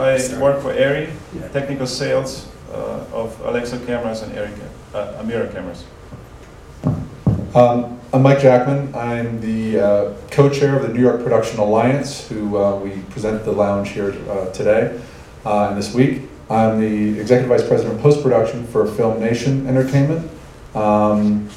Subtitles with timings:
[0.00, 1.12] I work for ARRI,
[1.52, 4.50] technical sales uh, of Alexa cameras and ARRI,
[4.92, 5.84] ca- uh, Amira cameras.
[7.54, 8.94] Um, I'm Mike Jackman.
[8.94, 13.52] I'm the uh, co-chair of the New York Production Alliance, who uh, we present the
[13.52, 14.98] lounge here uh, today
[15.44, 16.22] uh, and this week.
[16.48, 20.30] I'm the executive vice president of post-production for Film Nation Entertainment.
[20.74, 21.50] Um,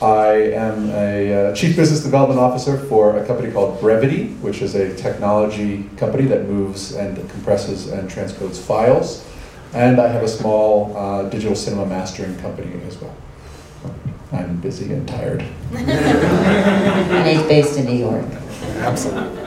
[0.00, 4.76] I am a uh, chief business development officer for a company called Brevity, which is
[4.76, 9.26] a technology company that moves and compresses and transcodes files.
[9.74, 13.14] And I have a small uh, digital cinema mastering company as well.
[14.30, 15.44] I'm busy and tired.
[15.72, 18.26] And he's based in New York.
[18.76, 19.42] Absolutely.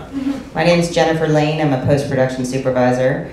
[0.54, 1.62] My name is Jennifer Lane.
[1.62, 3.32] I'm a post-production supervisor.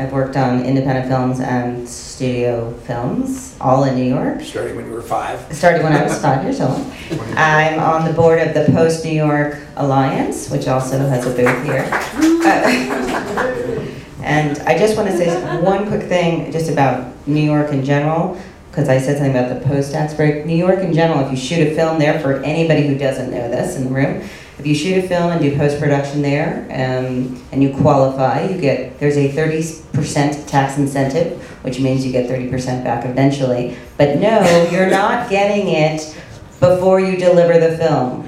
[0.00, 4.92] I've worked on independent films and studio films, all in New York, Starting when you
[4.92, 5.38] were five.
[5.54, 6.90] starting when I was five years old.
[7.36, 11.64] I'm on the board of the Post New York Alliance, which also has a booth
[11.64, 11.86] here.
[11.92, 13.86] Uh,
[14.22, 18.40] And I just want to say one quick thing just about New York in general,
[18.70, 20.44] because I said something about the post-tax break.
[20.44, 23.50] New York in general, if you shoot a film there, for anybody who doesn't know
[23.50, 24.28] this in the room,
[24.60, 29.00] if you shoot a film and do post-production there, um, and you qualify, you get,
[29.00, 29.62] there's a thirty
[29.94, 33.78] percent tax incentive, which means you get thirty percent back eventually.
[33.96, 36.14] But no, you're not getting it
[36.60, 38.26] before you deliver the film.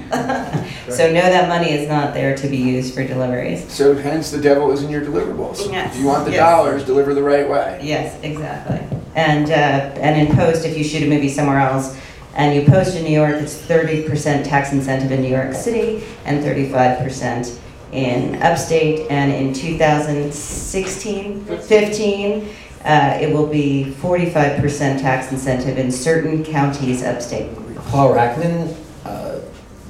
[0.89, 3.71] So no, that money is not there to be used for deliveries.
[3.71, 5.71] So hence the devil is in your deliverables.
[5.71, 6.39] Yes, If you want the yes.
[6.39, 7.79] dollars, deliver the right way.
[7.81, 8.79] Yes, exactly.
[9.15, 11.97] And, uh, and in post, if you shoot a movie somewhere else
[12.35, 16.03] and you post in New York, it's thirty percent tax incentive in New York City
[16.25, 17.59] and thirty-five percent
[17.91, 19.09] in upstate.
[19.11, 22.49] And in 2016, 15,
[22.85, 27.51] uh, it will be forty-five percent tax incentive in certain counties upstate.
[27.89, 29.39] Paul Rachman, uh,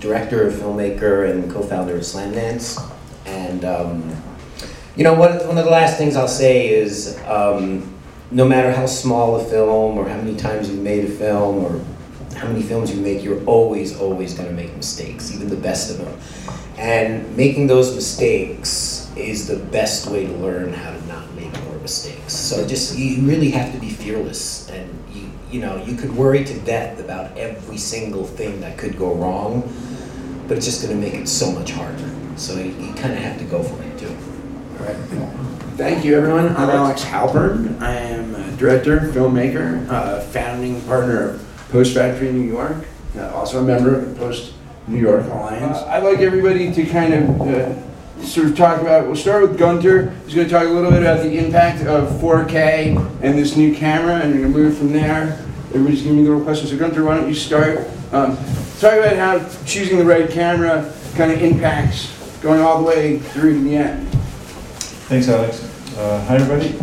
[0.02, 2.78] director, filmmaker, and co-founder of Slamdance.
[3.26, 4.14] And, um,
[4.98, 7.90] you know, one, one of the last things I'll say is, um,
[8.30, 11.80] no matter how small a film, or how many times you've made a film, or
[12.36, 15.98] how many films you make, you're always, always gonna make mistakes, even the best of
[15.98, 16.20] them.
[16.78, 21.78] And making those mistakes is the best way to learn how to not make more
[21.78, 22.34] mistakes.
[22.34, 26.44] So just, you really have to be fearless, and you, you know, you could worry
[26.44, 29.62] to death about every single thing that could go wrong,
[30.48, 32.10] but it's just gonna make it so much harder.
[32.36, 34.16] So you, you kinda have to go for it too.
[34.80, 34.96] All right.
[35.78, 36.50] Thank you, everyone.
[36.50, 37.82] I'm Alex Halpern.
[37.82, 42.86] I am a director, filmmaker, uh, founding partner of Post Factory in New York,
[43.18, 44.54] uh, also a member of the Post
[44.88, 45.78] New York Alliance.
[45.78, 49.58] Uh, I'd like everybody to kind of uh, sort of talk about, we'll start with
[49.58, 53.58] Gunter, He's going to talk a little bit about the impact of 4K and this
[53.58, 55.44] new camera, and we're going to move from there.
[55.70, 56.70] Everybody's giving me little questions.
[56.70, 57.80] So Gunter, why don't you start?
[58.12, 58.38] Um,
[58.80, 62.12] talk about how choosing the right camera kind of impacts
[62.42, 64.08] going all the way through to the end.
[65.10, 65.64] Thanks, Alex.
[65.98, 66.78] Uh, Hi, everybody.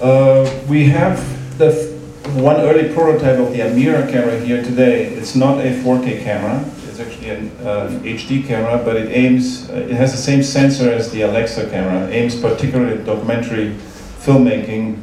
[0.00, 1.18] Uh, We have
[1.58, 1.93] the f-
[2.34, 5.04] one early prototype of the Amira camera here today.
[5.06, 9.74] It's not a 4K camera, it's actually an uh, HD camera, but it aims, uh,
[9.74, 13.76] it has the same sensor as the Alexa camera, aims particularly at documentary
[14.18, 15.00] filmmaking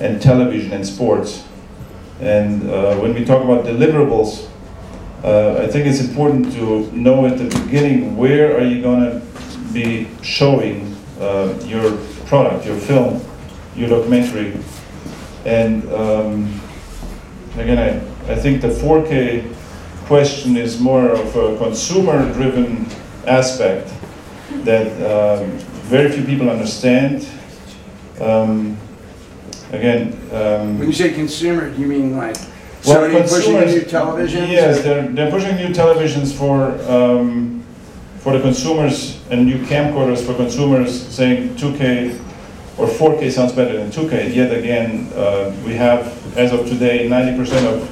[0.00, 1.44] and television and sports.
[2.20, 4.48] And uh, when we talk about deliverables,
[5.22, 9.26] uh, I think it's important to know at the beginning where are you going to
[9.74, 13.22] be showing uh, your product, your film,
[13.76, 14.56] your documentary.
[15.44, 16.60] And um,
[17.56, 19.54] again, I, I think the 4K
[20.06, 22.86] question is more of a consumer driven
[23.26, 23.92] aspect
[24.64, 25.50] that um,
[25.88, 27.28] very few people understand.
[28.20, 28.76] Um,
[29.72, 32.36] again, um, When you say consumer, do you mean like
[32.86, 34.48] well, Sony pushing new televisions?
[34.48, 37.62] Yes, they're, they're pushing new televisions for, um,
[38.18, 42.18] for the consumers and new camcorders for consumers saying 2K
[42.78, 44.34] or 4K sounds better than 2K.
[44.34, 47.88] Yet again, uh, we have, as of today, 90% of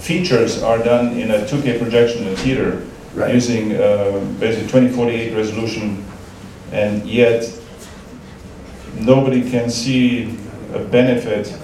[0.00, 3.32] features are done in a 2K projection in a theater Right.
[3.34, 6.04] using uh, basically 2048 resolution,
[6.70, 7.50] and yet
[8.94, 10.38] nobody can see
[10.74, 11.56] a benefit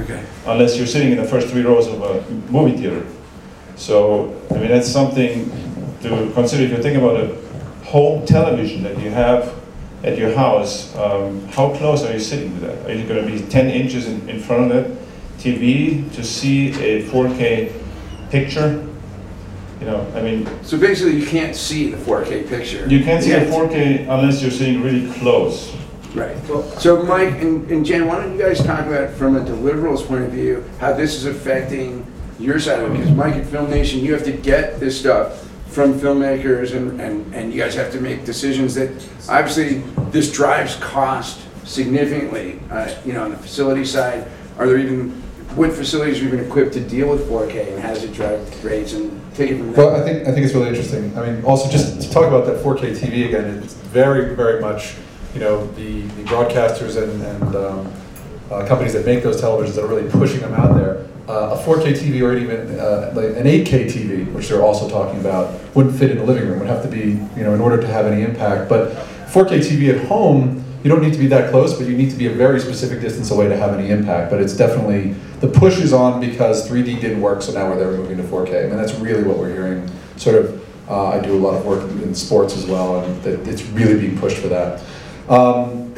[0.00, 0.20] Okay.
[0.46, 3.06] unless you're sitting in the first three rows of a movie theater.
[3.76, 5.48] So, I mean, that's something
[6.02, 7.36] to consider if you think about a
[7.84, 9.54] home television that you have
[10.02, 10.94] at your house.
[10.96, 12.86] Um, how close are you sitting to that?
[12.86, 14.99] Are you going to be 10 inches in, in front of that
[15.40, 17.72] TV to see a 4K
[18.30, 18.86] picture?
[19.80, 22.86] You know, I mean, So basically, you can't see the 4K picture.
[22.88, 23.50] you can't see a Yeah.
[23.50, 25.74] 4K unless you're sitting really close.
[26.14, 26.36] Right.
[26.78, 30.24] So Mike and, and Jen, why don't you guys talk about from a deliverables point
[30.24, 32.04] of view how this is affecting
[32.38, 32.98] your side of it?
[32.98, 37.32] Because Mike at Film Nation, you have to get this stuff from filmmakers and, and,
[37.32, 38.90] and you guys have to make decisions that,
[39.28, 44.26] obviously, this drives cost significantly, uh, you know, on the facility side.
[44.58, 45.22] Are there even,
[45.56, 49.20] what facilities are even equipped to deal with 4K and does it drive rates and
[49.34, 49.96] take it from Well.
[49.96, 51.16] I think, I think it's really interesting.
[51.18, 54.94] I mean, also just to talk about that 4K TV again, it's very, very much,
[55.34, 57.92] you know, the, the broadcasters and, and um,
[58.50, 61.06] uh, companies that make those televisions that are really pushing them out there.
[61.28, 65.20] Uh, a 4K TV or even uh, like an 8K TV, which they're also talking
[65.20, 66.58] about, wouldn't fit in the living room.
[66.58, 68.68] Would have to be, you know, in order to have any impact.
[68.68, 68.90] But
[69.28, 72.16] 4K TV at home, you don't need to be that close, but you need to
[72.16, 74.30] be a very specific distance away to have any impact.
[74.30, 77.90] But it's definitely the push is on because 3D didn't work, so now we're there
[77.92, 78.64] moving to 4K.
[78.64, 79.90] I mean, that's really what we're hearing.
[80.16, 83.62] Sort of, uh, I do a lot of work in sports as well, and it's
[83.62, 84.82] really being pushed for that.
[85.28, 85.94] Um,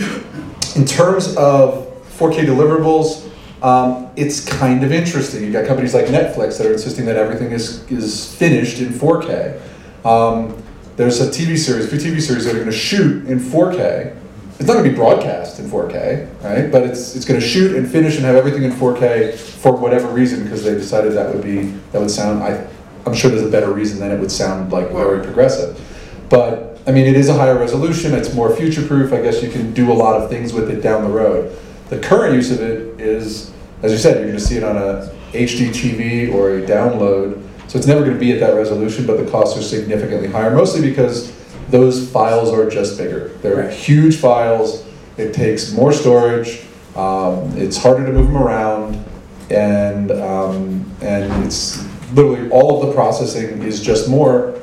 [0.76, 1.88] in terms of
[2.18, 3.28] 4K deliverables,
[3.62, 5.44] um, it's kind of interesting.
[5.44, 9.60] You've got companies like Netflix that are insisting that everything is, is finished in 4K.
[10.04, 10.60] Um,
[10.96, 14.16] there's a TV series, a few TV series that are going to shoot in 4K.
[14.62, 16.70] It's not going to be broadcast in 4K, right?
[16.70, 20.06] But it's, it's going to shoot and finish and have everything in 4K for whatever
[20.06, 22.44] reason because they decided that would be that would sound.
[22.44, 22.64] I,
[23.04, 25.80] I'm sure there's a better reason than it would sound like very progressive.
[26.28, 28.14] But I mean, it is a higher resolution.
[28.14, 29.12] It's more future-proof.
[29.12, 31.58] I guess you can do a lot of things with it down the road.
[31.88, 33.50] The current use of it is,
[33.82, 37.42] as you said, you're going to see it on a HD TV or a download.
[37.66, 40.54] So it's never going to be at that resolution, but the costs are significantly higher,
[40.54, 41.32] mostly because
[41.72, 43.30] those files are just bigger.
[43.42, 43.70] They're Right.
[43.72, 44.84] huge files.
[45.16, 46.60] It takes more storage.
[46.94, 49.02] Um, it's harder to move them around,
[49.50, 51.82] and um, and it's
[52.14, 54.54] literally all of the processing is just more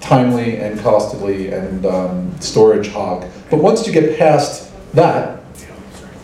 [0.00, 3.24] timely and costly and um, storage hog.
[3.50, 5.40] But once you get past that,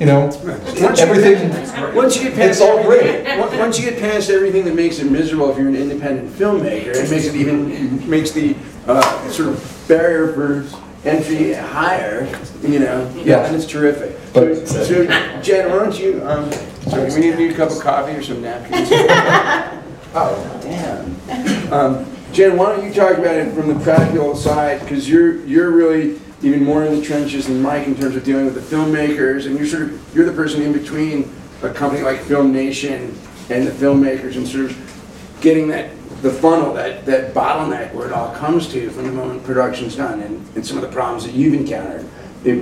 [0.00, 1.48] you know, Once you everything.
[1.50, 3.24] get- Once you get past It's all great.
[3.58, 7.08] Once you get past everything that makes it miserable if you're an independent filmmaker, it
[7.10, 8.56] makes it even, makes the,
[8.88, 10.64] uh, sort of barrier for
[11.08, 12.26] entry higher,
[12.62, 13.12] you know?
[13.24, 13.44] Yeah.
[13.46, 14.16] And it's terrific.
[14.32, 15.04] But- so
[15.42, 16.50] Jen, why don't you, um,
[16.88, 18.90] sorry, we need, need a cup of coffee or some napkins?
[20.14, 21.72] Oh, damn.
[21.72, 25.70] Um, Jen, why don't you talk about it from the practical side, because you're, you're
[25.70, 29.46] really even more in the trenches than Mike in terms of dealing with the filmmakers,
[29.46, 31.32] and you're sort of, you're the person in between
[31.62, 33.16] a company like Film Nation
[33.48, 35.88] and the filmmakers, and sort of getting that,
[36.22, 40.20] the funnel, that, that bottleneck where it all comes to from the moment production's done,
[40.20, 42.08] and, and some of the problems that you've encountered,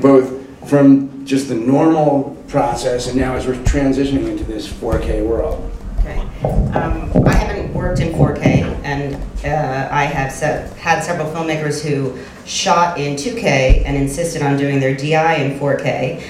[0.01, 5.71] both from just the normal process, and now as we're transitioning into this 4K world.
[5.99, 6.21] Okay.
[6.73, 9.15] Um, I haven't worked in 4K, and
[9.45, 14.81] uh, I have se- had several filmmakers who shot in 2K and insisted on doing
[14.81, 16.23] their DI in 4K,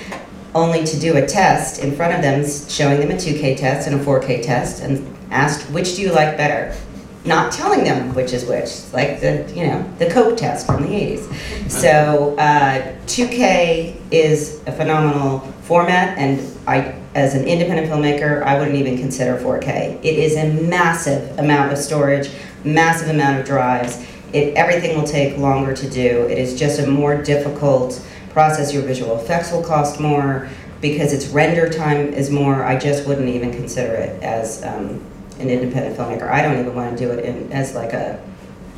[0.52, 4.00] only to do a test in front of them, showing them a 2K test and
[4.00, 6.76] a 4K test, and asked, which do you like better?
[7.24, 10.88] Not telling them which is which, like the, you know, the Coke test from the
[10.88, 11.70] 80s.
[11.70, 18.76] So uh, 2K is a phenomenal format, and I, as an independent filmmaker, I wouldn't
[18.76, 19.98] even consider 4K.
[20.02, 22.30] It is a massive amount of storage,
[22.64, 24.02] massive amount of drives.
[24.32, 26.26] It, everything will take longer to do.
[26.26, 28.72] It is just a more difficult process.
[28.72, 30.48] Your visual effects will cost more
[30.80, 32.64] because its render time is more.
[32.64, 35.04] I just wouldn't even consider it as um,
[35.40, 36.30] an independent filmmaker.
[36.30, 38.22] I don't even want to do it in, as like a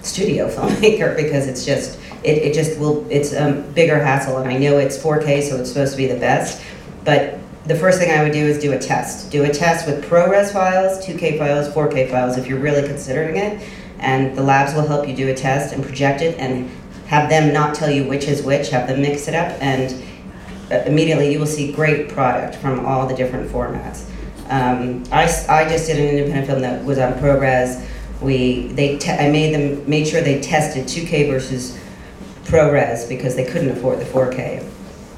[0.02, 4.58] studio filmmaker because it's just it, it just will it's a bigger hassle and I
[4.58, 6.62] know it's 4K so it's supposed to be the best
[7.04, 10.04] but the first thing I would do is do a test do a test with
[10.04, 13.62] ProRes files 2K files 4K files if you're really considering it
[13.98, 16.68] and the labs will help you do a test and project it and
[17.06, 20.02] have them not tell you which is which have them mix it up and
[20.72, 24.08] uh, immediately you will see great product from all the different formats
[24.48, 27.86] um, I, I just did an independent film that was on ProRes.
[28.20, 31.78] We they I made them made sure they tested 2K versus
[32.44, 34.64] ProRes because they couldn't afford the 4K,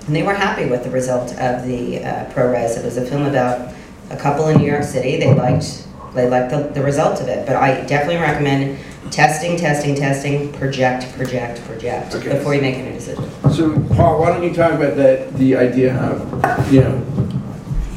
[0.07, 2.79] and they were happy with the result of the uh, ProRes.
[2.79, 3.75] It was a film about
[4.11, 5.19] a couple in New York City.
[5.19, 7.47] They liked they liked the, the result of it.
[7.47, 8.79] But I definitely recommend
[9.11, 12.31] testing, testing, testing, project, project, project Okay.
[12.31, 13.29] before you make any decision.
[13.53, 16.99] So, Paul, why don't you talk about that, the idea of, you know,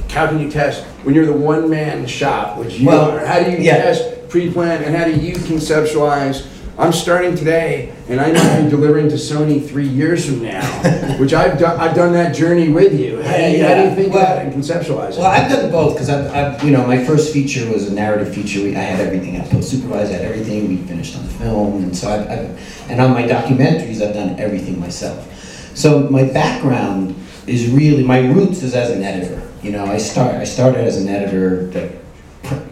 [0.09, 3.49] how can you test, when you're the one-man shop, which you Well, are, how do
[3.49, 3.77] you yeah.
[3.77, 6.45] test, pre-plan, and how do you conceptualize,
[6.77, 10.65] I'm starting today, and I might be delivering to Sony three years from now,
[11.17, 13.21] which I've done, I've done that journey with you.
[13.21, 15.19] How do you, how do you think Well- about it and conceptualize it?
[15.19, 18.35] Well, I've done both because I've, I've, you know, my first feature was a narrative
[18.35, 18.61] feature.
[18.61, 19.39] We, I had everything.
[19.39, 20.67] I post supervised, I had everything.
[20.67, 24.37] We finished on the film, and so I've, I've, and on my documentaries, I've done
[24.41, 25.25] everything myself.
[25.73, 27.15] So my background
[27.47, 29.41] is really my roots is as an editor.
[29.61, 31.91] You know, I start I started as an editor that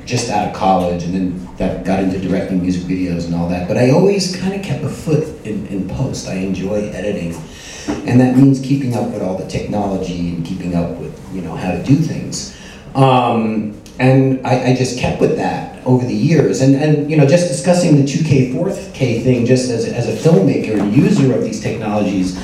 [0.05, 3.67] just out of college and then that got into directing music videos and all that.
[3.67, 6.27] But I always kind of kept a foot in, in post.
[6.27, 7.35] I enjoy editing.
[8.07, 11.55] And that means keeping up with all the technology and keeping up with, you know,
[11.55, 12.57] how to do things.
[12.95, 16.61] Um, and I, I just kept with that over the years.
[16.61, 20.79] And, and you know, just discussing the 2K, 4K thing just as, as a filmmaker
[20.79, 22.35] and user of these technologies,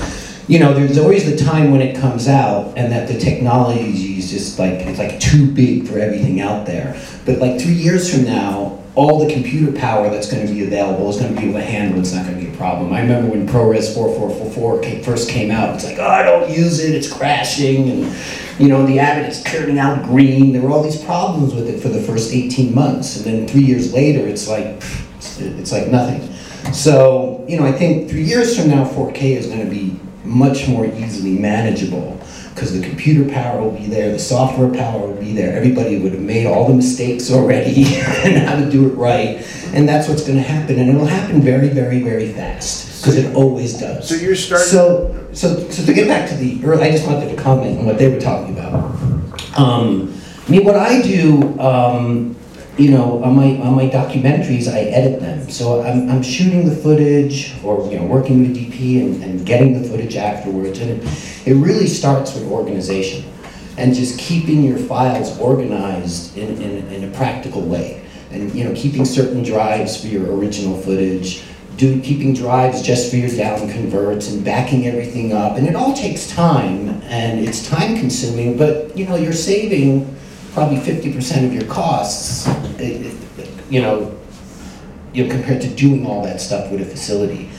[0.52, 4.30] you know, there's always the time when it comes out and that the technology is
[4.30, 7.02] just like, it's like too big for everything out there.
[7.26, 11.10] But like three years from now, all the computer power that's going to be available
[11.10, 12.02] is going to be able to handle it.
[12.02, 12.92] It's not going to be a problem.
[12.92, 16.84] I remember when ProRes 4444 ca- first came out, it's like, oh, I don't use
[16.84, 18.16] it, it's crashing, and
[18.60, 20.52] you know, the Avid is turning out green.
[20.52, 23.64] There were all these problems with it for the first 18 months, and then three
[23.64, 24.84] years later, it's like,
[25.40, 26.28] it's like nothing.
[26.74, 30.68] So, you know, I think three years from now, 4K is going to be much
[30.68, 32.20] more easily manageable
[32.54, 35.56] because the computer power will be there, the software power will be there.
[35.56, 37.86] Everybody would have made all the mistakes already
[38.24, 39.38] and how to do it right,
[39.74, 43.34] and that's what's going to happen, and it'll happen very, very, very fast because it
[43.36, 44.08] always does.
[44.08, 44.68] So you're starting.
[44.68, 47.86] So, so, so to get back to the early, I just wanted to comment on
[47.86, 48.74] what they were talking about.
[49.58, 50.14] Um,
[50.48, 52.36] I mean, what I do, um,
[52.78, 55.50] you know, on my on my documentaries, I edit them.
[55.50, 59.82] So I'm, I'm shooting the footage, or you know, working with DP and, and getting
[59.82, 63.26] the footage afterwards, and it, it really starts with organization
[63.78, 68.74] and just keeping your files organized in, in, in a practical way, and you know,
[68.74, 71.44] keeping certain drives for your original footage
[71.78, 75.58] do, keeping drives just for your down converts and backing everything up.
[75.58, 80.16] And it all takes time and it's time consuming, but you know, you're saving
[80.54, 82.46] probably 50% of your costs,
[82.82, 84.18] you know,
[85.14, 87.50] you know, compared to doing all that stuff with a facility.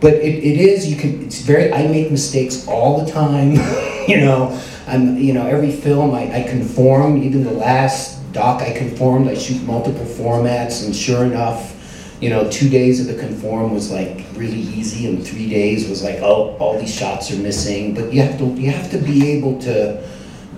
[0.00, 3.52] But it, it is, you can, it's very, I make mistakes all the time,
[4.08, 4.60] you know.
[4.86, 9.34] I'm, you know, every film I, I conform, even the last doc I conformed, I
[9.34, 11.72] shoot multiple formats, and sure enough,
[12.20, 16.02] you know, two days of the conform was like really easy, and three days was
[16.02, 17.94] like, oh, all these shots are missing.
[17.94, 20.02] But you have to, you have to be able to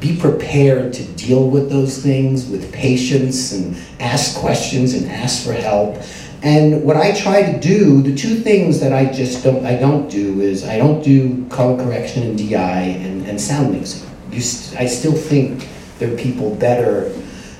[0.00, 5.52] be prepared to deal with those things with patience and ask questions and ask for
[5.52, 5.96] help.
[6.42, 10.10] And what I try to do, the two things that I just don't, I don't
[10.10, 14.08] do is I don't do color correction and DI and, and sound mixing.
[14.38, 15.66] St- I still think
[15.98, 17.06] there are people better.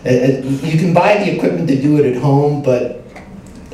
[0.05, 3.03] uh, uh, You can buy the equipment to do it at home, but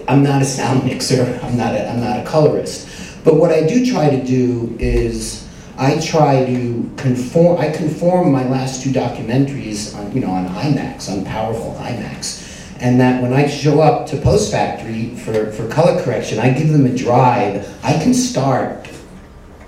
[0.06, 2.86] I'm not a sound mixer, I'm not a, I'm not a colorist.
[3.24, 5.48] But what I do try to do is
[5.80, 11.10] I try to conform, I conform my last two documentaries on, you know, on iMacs,
[11.10, 12.46] on powerful iMacs.
[12.80, 16.68] And that when I show up to Post Factory for, for color correction, I give
[16.68, 18.90] them a drive, I can start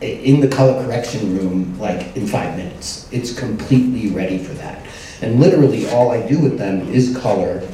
[0.02, 3.08] in the color correction room like in five minutes.
[3.10, 4.84] It's completely ready for that.
[5.22, 7.66] And literally all I do with them is color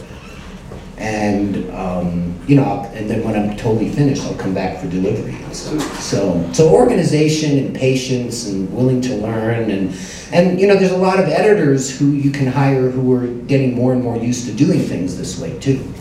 [0.98, 5.36] and um, you know, and then when I'm totally finished, I'll come back for delivery.
[5.52, 9.96] So, so, so organization and patience and willing to learn and
[10.32, 13.74] and you know, there's a lot of editors who you can hire who are getting
[13.74, 15.92] more and more used to doing things this way too.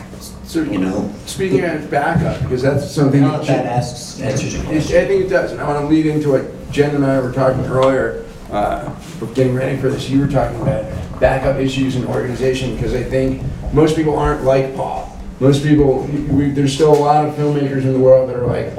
[0.43, 5.03] So, You know, speaking of backup, because that's something that that asks answers your question.
[5.03, 7.33] I think it does, and I want to lead into what Jen and I were
[7.33, 8.89] talking earlier, uh,
[9.33, 10.85] getting ready for this, you were talking about
[11.19, 13.41] backup issues in organization, because I think
[13.73, 15.17] most people aren't like Paul.
[15.39, 18.73] Most people, we, there's still a lot of filmmakers in the world that are like,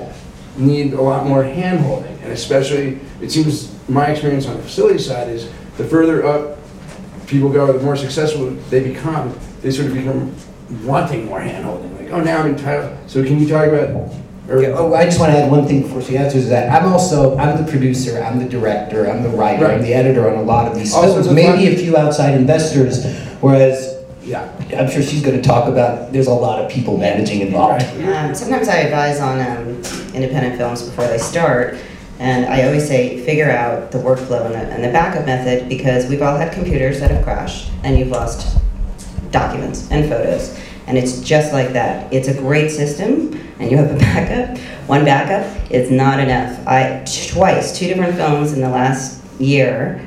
[0.57, 5.28] need a lot more handholding, and especially, it seems, my experience on the facility side
[5.28, 6.59] is, the further up
[7.28, 10.35] people go, the more successful they become, they sort of become
[10.85, 14.12] wanting more handholding, like, oh, now I'm entitled, so can you talk about,
[14.48, 16.70] or- Yeah, oh, I just want to add one thing before she answers that.
[16.72, 20.36] I'm also, I'm the producer, I'm the director, I'm the writer, I'm the editor on
[20.36, 21.28] a lot of these Also films.
[21.28, 23.04] the Maybe a few outside investors,
[23.40, 24.48] whereas, yeah.
[24.76, 27.82] I'm sure she's going to talk about, there's a lot of people managing involved.
[28.04, 29.68] Um, sometimes I advise on um,
[30.14, 31.76] independent films before they start,
[32.18, 36.06] and I always say figure out the workflow and the, and the backup method because
[36.08, 38.58] we've all had computers that have crashed and you've lost
[39.30, 40.58] documents and photos.
[40.88, 42.11] And it's just like that.
[42.12, 44.59] It's a great system, and you have a backup.
[44.88, 46.66] One backup is not enough.
[46.66, 50.04] I twice, two different films in the last year,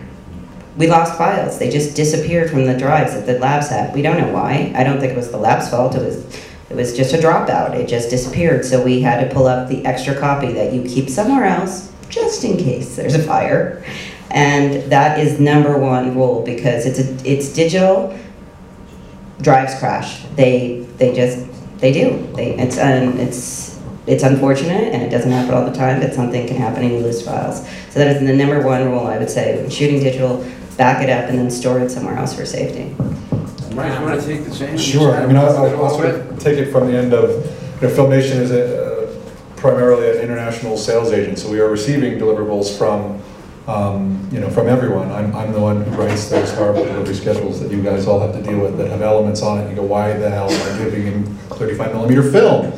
[0.77, 1.59] we lost files.
[1.59, 3.93] They just disappeared from the drives that the labs had.
[3.93, 4.73] We don't know why.
[4.75, 5.93] I don't think it was the lab's fault.
[5.95, 6.25] It was
[6.71, 7.75] it was just a dropout.
[7.75, 8.65] It just disappeared.
[8.65, 12.43] So we had to pull up the extra copy that you keep somewhere else just
[12.43, 13.83] in case there's a fire.
[14.31, 18.17] And that is number one rule because it's a it's digital
[19.41, 20.23] drives crash.
[20.35, 21.45] They they just
[21.79, 22.27] they do.
[22.35, 26.47] They it's um, it's it's unfortunate and it doesn't happen all the time, but something
[26.47, 27.59] can happen and you lose files.
[27.91, 29.61] So that is the number one rule I would say.
[29.61, 30.45] When shooting digital,
[30.77, 32.95] back it up and then store it somewhere else for safety.
[33.75, 34.77] Mike, you wanna take the same?
[34.77, 37.29] Sure, I mean, I'll, I'll- I'll sort of take it from the end of,
[37.81, 39.11] you know, Film Nation is a, uh,
[39.55, 43.21] primarily an international sales agent, so we are receiving deliverables from,
[43.67, 45.11] um, you know, from everyone.
[45.11, 48.33] I'm, I'm the one who writes those horrible delivery schedules that you guys all have
[48.33, 50.83] to deal with that have elements on it, you go, why the hell am I
[50.83, 52.73] giving him thirty-five millimeter film?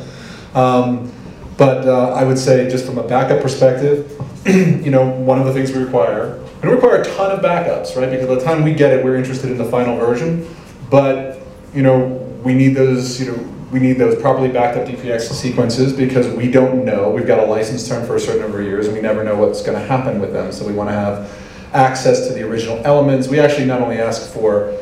[0.54, 1.10] Um,
[1.56, 4.10] But uh, I would say, just from a backup perspective,
[4.46, 8.10] you know, one of the things we require, we require a ton of backups, right?
[8.10, 10.48] Because by the time we get it, we're interested in the final version.
[10.90, 11.38] But,
[11.72, 12.06] you know,
[12.42, 13.38] we need those, you know,
[13.74, 17.10] we need those properly backed up DPX sequences because we don't know.
[17.10, 19.34] We've got a license term for a certain number of years and we never know
[19.34, 20.52] what's going to happen with them.
[20.52, 21.28] So we want to have
[21.72, 23.26] access to the original elements.
[23.26, 24.80] We actually not only ask for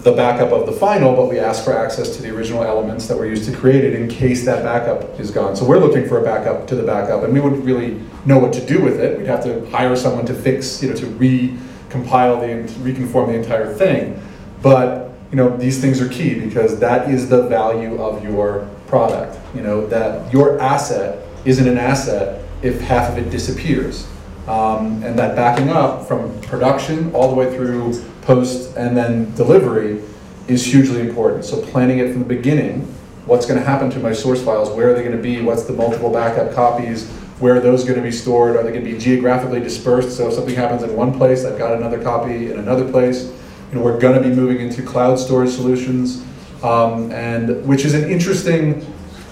[0.00, 3.16] the backup of the final, but we ask for access to the original elements that
[3.16, 5.56] were used to create it in case that backup is gone.
[5.56, 8.52] So we're looking for a backup to the backup, and we wouldn't really know what
[8.52, 9.16] to do with it.
[9.16, 13.72] We'd have to hire someone to fix, you know, to recompile the, reconform the entire
[13.72, 14.22] thing.
[14.60, 15.05] But,
[15.36, 19.38] you know, these things are key because that is the value of your product.
[19.54, 24.08] You know, that your asset isn't an asset if half of it disappears.
[24.48, 30.00] Um, and that backing up from production all the way through post and then delivery
[30.48, 31.44] is hugely important.
[31.44, 32.84] So planning it from the beginning,
[33.26, 35.64] what's going to happen to my source files, where are they going to be, what's
[35.64, 38.90] the multiple backup copies, where are those going to be stored, are they going to
[38.90, 42.58] be geographically dispersed, so if something happens in one place, I've got another copy in
[42.58, 43.30] another place.
[43.70, 46.24] You know, we're going to be moving into cloud storage solutions,
[46.62, 48.86] um, and which is an interesting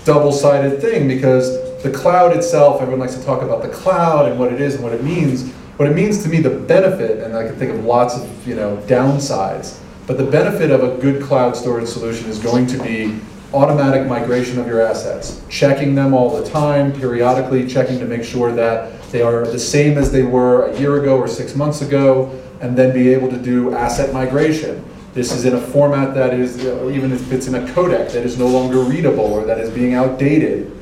[0.05, 4.53] double-sided thing because the cloud itself, everyone likes to talk about the cloud and what
[4.53, 5.51] it is and what it means.
[5.77, 8.55] What it means to me, the benefit, and I can think of lots of you
[8.55, 13.19] know downsides, but the benefit of a good cloud storage solution is going to be
[13.53, 18.53] automatic migration of your assets, checking them all the time, periodically checking to make sure
[18.53, 22.41] that they are the same as they were a year ago or six months ago,
[22.65, 24.83] and then be able to do asset migration.
[25.13, 28.39] This is in a format that is, even if it's in a codec that is
[28.39, 30.73] no longer readable or that is being outdated,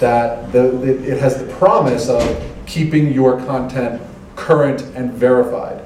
[0.00, 2.22] that the, it it has the promise of
[2.66, 4.02] keeping your content
[4.36, 5.82] current and verified.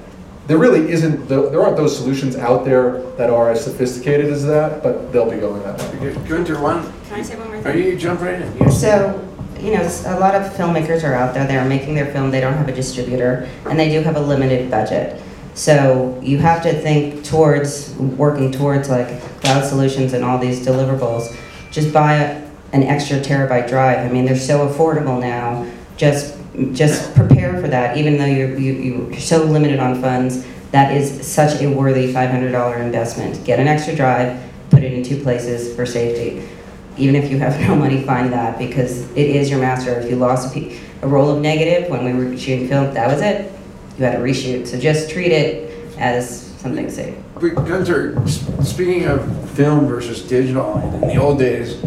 [0.48, 4.82] There really isn't, there aren't those solutions out there that are as sophisticated as that,
[4.82, 6.14] but they'll be going that way.
[6.28, 7.72] Gunter, one, Can I say one more thing?
[7.72, 8.58] are you jump right in?
[8.58, 8.78] Yes.
[8.78, 9.26] So,
[9.58, 12.52] you know, a lot of filmmakers are out there, they're making their film, they don't
[12.52, 15.22] have a distributor, and they do have a limited budget.
[15.54, 21.34] So you have to think towards, working towards like cloud solutions and all these deliverables.
[21.70, 23.98] Just buy a- an extra terabyte drive.
[23.98, 25.66] I mean, they're so affordable now.
[25.96, 26.36] Just,
[26.72, 28.72] just prepare for that, even though you're, you,
[29.10, 30.44] you're so limited on funds.
[30.72, 33.44] That is such a worthy $500 investment.
[33.44, 36.42] Get an extra drive, put it in two places for safety
[36.96, 39.98] even if you have no money, find that because it is your master.
[39.98, 43.20] If you lost a, a roll of negative when we were shooting film, that was
[43.20, 43.52] it.
[43.98, 44.66] You had to reshoot.
[44.66, 47.14] So just treat it as something safe.
[47.34, 51.82] But Gunter, speaking of film versus digital, in the old days,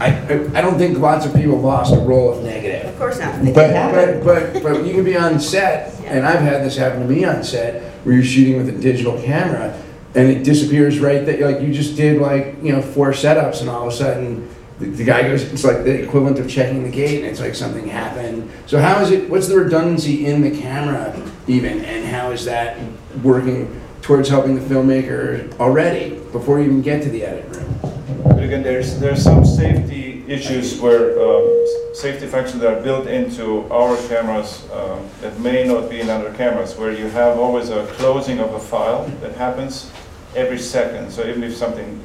[0.00, 2.86] I, I I don't think lots of people lost a roll of negative.
[2.88, 3.34] Of course not.
[3.36, 6.76] It did But, but, but, but you can be on set, and I've had this
[6.76, 9.78] happen to me on set, where you're shooting with a digital camera,
[10.14, 13.70] and it disappears right that, like, you just did like, you know, four setups, and
[13.70, 14.48] all of a sudden,
[14.80, 17.54] the, the guy goes, it's like the equivalent of checking the gate, and it's like
[17.54, 18.50] something happened.
[18.66, 21.14] So how is it, what's the redundancy in the camera
[21.46, 22.78] even, and how is that
[23.22, 27.78] working towards helping the filmmaker already, before you even get to the edit room?
[28.24, 33.70] But again, there's, there's some safety issues where, um, safety functions that are built into
[33.70, 37.84] our cameras um, that may not be in other cameras, where you have always a
[37.98, 39.90] closing of a file that happens
[40.34, 41.10] every second.
[41.10, 42.00] So even if something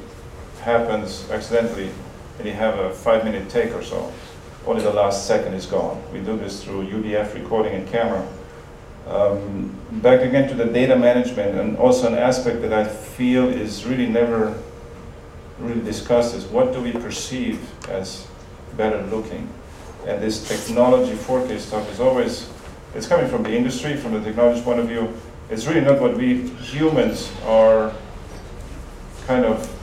[0.62, 1.92] happens accidentally,
[2.38, 4.12] and you have a five-minute take or so,
[4.66, 6.02] only the last second is gone.
[6.12, 8.28] We do this through UDF recording and camera.
[9.08, 13.86] Um, Back again to the data management, and also an aspect that I feel is
[13.86, 14.58] really never
[15.60, 18.28] really discussed is what do we perceive as
[18.76, 19.48] better looking?
[20.06, 22.50] And this technology 4K stuff is always,
[22.94, 25.14] it's coming from the industry, from the technology point of view.
[25.50, 27.94] It's really not what we humans are
[29.28, 29.75] kind of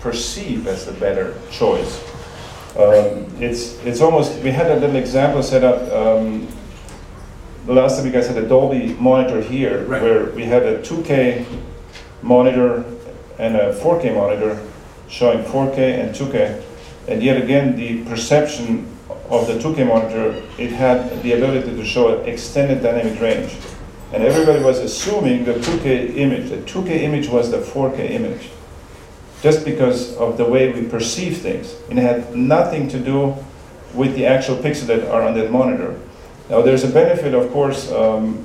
[0.00, 2.02] perceive as the better choice.
[2.78, 6.46] Um, it's, it's almost, we had a little example set up um,
[7.66, 10.02] last time you guys had a Dolby monitor here, Right.
[10.02, 11.44] where we had a 2K
[12.22, 12.84] monitor
[13.38, 14.60] and a 4K monitor
[15.08, 16.62] showing 4K and 2K.
[17.08, 18.86] And yet again, the perception
[19.30, 23.56] of the 2K monitor, it had the ability to show an extended dynamic range.
[24.12, 28.50] And everybody was assuming the 2K image, the 2K image was the 4K image,
[29.46, 31.72] just because of the way we perceive things.
[31.88, 33.36] And it had nothing to do
[33.94, 35.96] with the actual pixels that are on that monitor.
[36.50, 38.44] Now, there's a benefit, of course, um,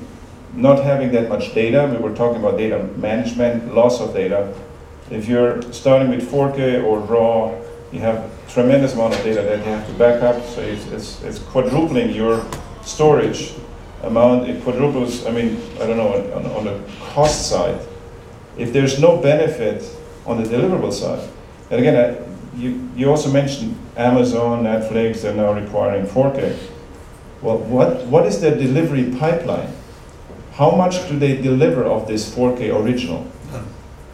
[0.54, 1.88] not having that much data.
[1.90, 4.54] We were talking about data management, loss of data.
[5.10, 7.60] If you're starting with 4K or RAW,
[7.90, 11.20] you have tremendous amount of data that you have to back up, so it's, it's,
[11.24, 12.46] it's quadrupling your
[12.84, 13.54] storage
[14.04, 17.80] amount, it quadruples, I mean, I don't know, on, on the cost side.
[18.56, 19.82] If there's no benefit
[20.26, 21.28] on the deliverable side,
[21.70, 26.54] and again, I- you, you also mentioned Amazon, Netflix, they're now requiring 4K.
[27.40, 29.72] Well, what, what is their delivery pipeline?
[30.52, 33.26] How much do they deliver of this 4K original?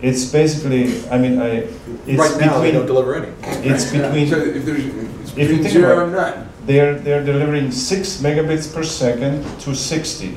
[0.00, 1.66] It's basically, I mean, I,
[2.06, 3.32] it's Right now, they don't between, deliver any.
[3.68, 6.48] it's between, So if there's, it's If you think zero about and none.
[6.64, 10.36] they're, they're delivering six megabits per second to 60.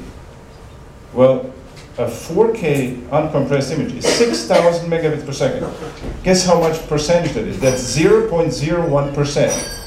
[1.13, 1.53] Well,
[1.97, 5.67] a 4K uncompressed image is 6,000 megabits per second.
[6.23, 7.59] Guess how much percentage that is?
[7.59, 9.79] That's 0.01%.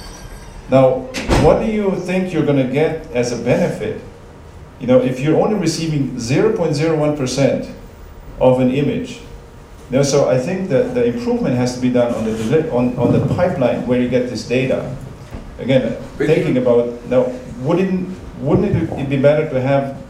[0.71, 1.01] Now,
[1.43, 4.03] what do you think you're going to get as a benefit?
[4.81, 7.73] You know, if you're only receiving 0.01%
[8.41, 9.21] of an image,
[9.91, 12.97] you know, so I think that the improvement has to be done on the, on,
[12.99, 14.95] on the pipeline where you get this data.
[15.59, 20.04] Again, But thinking about, now, wouldn't, wouldn't it be better to have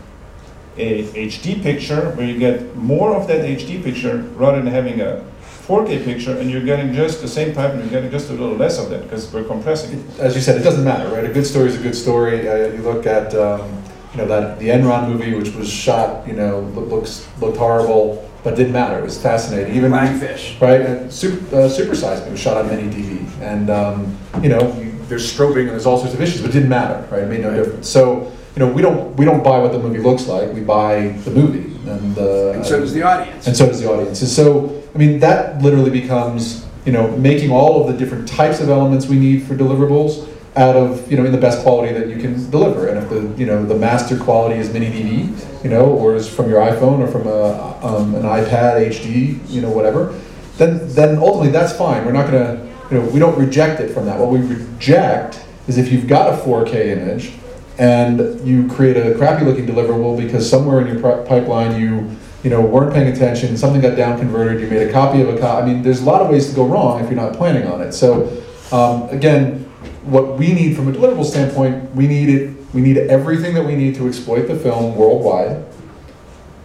[0.76, 5.24] a HD picture where you get more of that HD picture rather than having a
[5.66, 8.56] 4K picture and you're getting just the same type and you're getting just a little
[8.56, 10.20] less of that because we're compressing it.
[10.20, 11.24] as you said, it doesn't matter, right?
[11.24, 12.46] A good story is a good story.
[12.48, 13.82] Uh, you look at, um,
[14.12, 18.28] you know, that the Enron movie, which was shot, you know, loo- looks looked horrible,
[18.42, 18.98] but didn't matter.
[18.98, 19.74] It was fascinating.
[19.74, 20.56] Even Blackfish.
[20.60, 24.60] right, and super, uh, Supersize Me was shot on mini DV, and um, you know,
[24.78, 27.22] you, there's strobing and there's all sorts of issues, but it didn't matter, right?
[27.22, 27.88] It made no difference.
[27.88, 30.52] So you know, we don't we don't buy what the movie looks like.
[30.52, 33.46] We buy the movie, and uh, And so does the audience.
[33.46, 34.20] and so does the audience.
[34.20, 38.60] And so, I mean, that literally becomes, you know, making all of the different types
[38.60, 42.06] of elements we need for deliverables out of, you know, in the best quality that
[42.08, 42.86] you can deliver.
[42.86, 46.28] And if the, you know, the master quality is mini DV, you know, or is
[46.32, 50.14] from your iPhone or from a, um, an iPad HD, you know, whatever,
[50.58, 52.04] then, then ultimately that's fine.
[52.06, 54.16] We're not gonna, you know, we don't reject it from that.
[54.16, 57.32] What we reject is if you've got a 4K image
[57.78, 62.08] and you create a crappy looking deliverable because somewhere in your pipeline you
[62.44, 65.38] you know weren't paying attention something got down converted you made a copy of a
[65.38, 67.66] copy i mean there's a lot of ways to go wrong if you're not planning
[67.66, 67.92] on it.
[67.92, 69.60] So um, again
[70.04, 73.76] what we need from a deliverable standpoint we need it we need everything that we
[73.76, 75.64] need to exploit the film worldwide.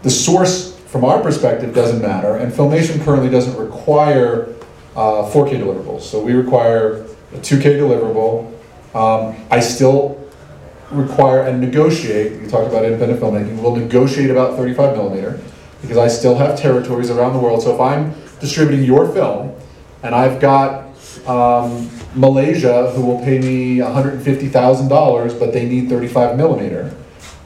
[0.02, 4.56] The source from our perspective doesn't matter and Film Nation currently doesn't require
[4.96, 6.02] uh, 4k deliverables.
[6.02, 8.52] So we require a 2k deliverable.
[8.96, 10.19] Um, i still
[10.92, 15.40] require and negotiate, you talked about independent filmmaking, we'll negotiate about 35 millimeter
[15.82, 17.62] because I still have territories around the world.
[17.62, 19.56] So if I'm distributing your film
[20.04, 20.86] and I've got
[21.28, 26.96] um, Malaysia who will pay me $150,000 but they need 35 millimeter,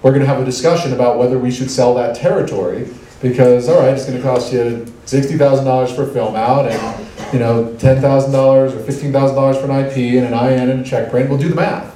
[0.01, 2.87] we're going to have a discussion about whether we should sell that territory
[3.21, 7.65] because all right, it's going to cost you $60,000 for film out and you know
[7.77, 11.29] $10,000 or $15,000 for an IP and an IN and a check print.
[11.29, 11.92] We'll do the math.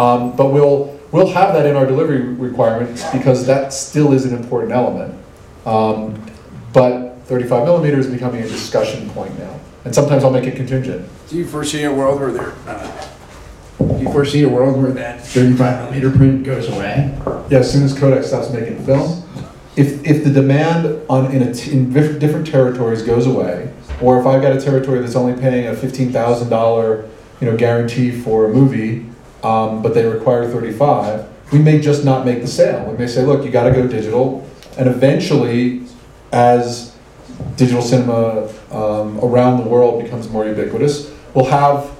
[0.00, 4.34] Um, but we'll, we'll have that in our delivery requirements because that still is an
[4.34, 5.14] important element.
[5.66, 6.24] Um,
[6.72, 9.60] but 35 millimeter is becoming a discussion point now.
[9.84, 11.06] And sometimes I'll make it contingent.
[11.28, 13.08] Do you foresee a world where there, uh,
[13.78, 17.14] do you foresee a world where that 35 millimeter print goes away?
[17.50, 19.22] Yeah, as soon as Kodak stops making film,
[19.76, 24.18] if, if the demand on, in, a t- in dif- different territories goes away, or
[24.18, 27.10] if I've got a territory that's only paying a $15,000
[27.42, 29.06] you know, guarantee for a movie,
[29.42, 32.90] um, but they require 35, we may just not make the sale.
[32.90, 34.48] We may say, look, you got to go digital,
[34.78, 35.84] and eventually,
[36.32, 36.96] as
[37.56, 41.90] digital cinema um, around the world becomes more ubiquitous, we'll have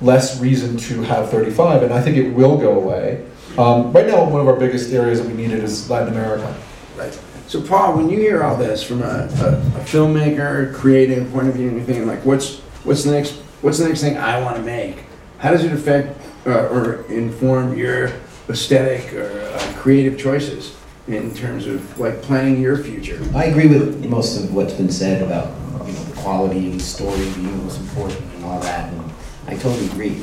[0.00, 3.24] less reason to have 35, and I think it will go away.
[3.58, 6.56] Um, right now, one of our biggest areas that we need it is Latin America.
[6.96, 7.18] Right.
[7.46, 11.54] So Paul, when you hear all this from a, a, a filmmaker, creative point of
[11.54, 14.56] view, and you're thinking like, what's what's the next what's the next thing I want
[14.56, 15.04] to make?
[15.38, 18.12] How does it affect uh, or inform your
[18.48, 20.76] aesthetic or uh, creative choices
[21.08, 23.20] in terms of like planning your future?
[23.34, 25.54] I agree with most of what's been said about,
[25.86, 29.12] you know, the quality and story being most important and all that, and
[29.46, 30.22] I totally agree.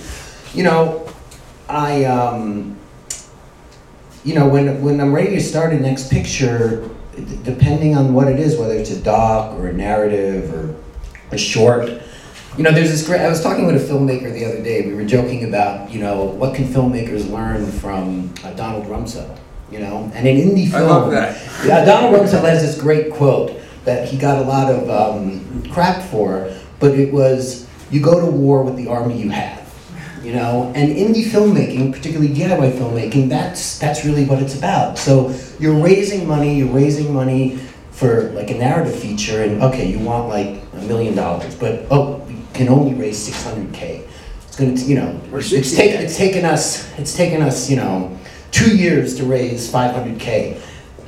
[0.54, 1.08] You know,
[1.68, 2.78] I, um,
[4.24, 6.90] you know, when, when I'm ready to start a next picture,
[7.44, 10.76] depending on what it is, whether it's a doc or a narrative or
[11.32, 12.02] a short,
[12.60, 14.93] you know, there's this great, I was talking with a filmmaker the other day, we
[14.93, 19.39] were joking about, you know, what can filmmakers learn from uh, Donald Rumsfeld,
[19.72, 20.12] you know?
[20.13, 20.84] And in indie film.
[20.84, 21.41] I love that.
[21.65, 26.04] Yeah, Donald Rumsfeld has this great quote that he got a lot of um, crap
[26.12, 29.58] for, but it was, "You go to war with the army you have."
[30.22, 34.98] You know, and indie filmmaking, particularly DIY filmmaking, that's that's really what it's about.
[34.98, 37.58] So you're raising money, you're raising money
[37.91, 42.19] for like a narrative feature, and okay, you want like a million dollars, but, oh,
[42.60, 44.04] can only raise six hundred K.
[44.45, 45.76] It's gonna, you know, it's 60K.
[45.78, 48.17] taken, it's taken us, it's taken us, you know,
[48.52, 50.62] two years to raise five hundred K.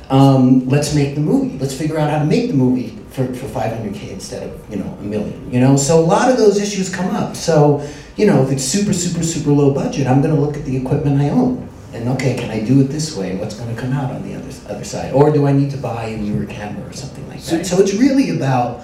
[0.08, 3.46] Um, let's make the movie, let's figure out how to make the movie for, for
[3.48, 5.76] five hundred K instead of, you know, a million, you know?
[5.76, 7.86] So a lot of those issues come up, so,
[8.16, 11.20] you know, if it's super, super, super low budget, I'm gonna look at the equipment
[11.20, 11.68] I own.
[11.92, 13.36] And okay, can I do it this way?
[13.36, 15.12] What's gonna come out on the other, other side?
[15.12, 17.66] Or do I need to buy a newer camera or something like So- that?
[17.66, 18.80] So it's really about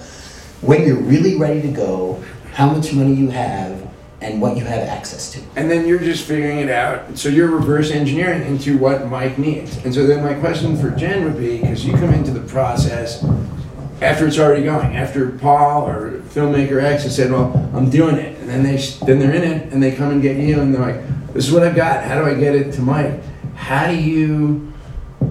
[0.61, 2.21] when you're really ready to go,
[2.59, 5.39] how much money you have, and what you have access to.
[5.55, 7.17] And then you're just figuring it out.
[7.17, 9.77] So you're reverse engineering into what Mike needs.
[9.85, 13.23] And so then my question for Jen would be, because you come into the process
[14.01, 18.37] after it's already going, after Paul or filmmaker X has said, "Well, I'm doing it,"
[18.41, 20.81] and then they then they're in it and they come and get you and they're
[20.81, 22.03] like, "This is what I've got.
[22.03, 23.21] How do I get it to Mike?"
[23.55, 24.68] How do you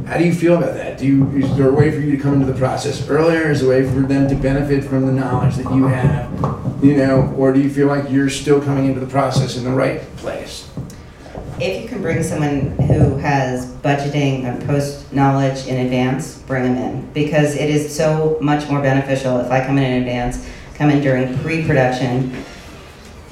[0.08, 0.96] how do you feel about that?
[0.96, 3.50] Do you is there a way for you to come into the process earlier?
[3.50, 6.32] Is there a way for them to benefit from the knowledge that you have?
[6.82, 9.70] You know, or do you feel like you're still coming into the process in the
[9.70, 10.66] right place?
[11.60, 16.76] If you can bring someone who has budgeting and post knowledge in advance, bring them
[16.76, 17.12] in.
[17.12, 21.02] Because it is so much more beneficial if I come in in advance, come in
[21.02, 22.32] during pre-production,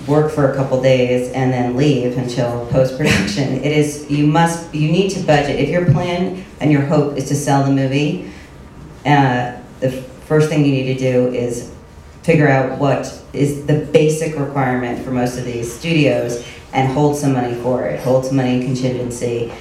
[0.07, 3.55] work for a couple days, and then leave until post-production.
[3.65, 5.59] It is, you must, you need to budget.
[5.59, 8.31] If your plan and your hope is to sell the movie,
[9.05, 9.91] uh, the
[10.27, 11.73] first thing you need to do is
[12.23, 17.33] figure out what is the basic requirement for most of these studios and hold some
[17.33, 19.53] money for it, hold some money in contingency.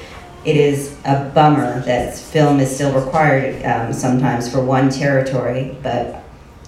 [0.43, 6.24] It is a bummer that film is still required um, sometimes for one territory, but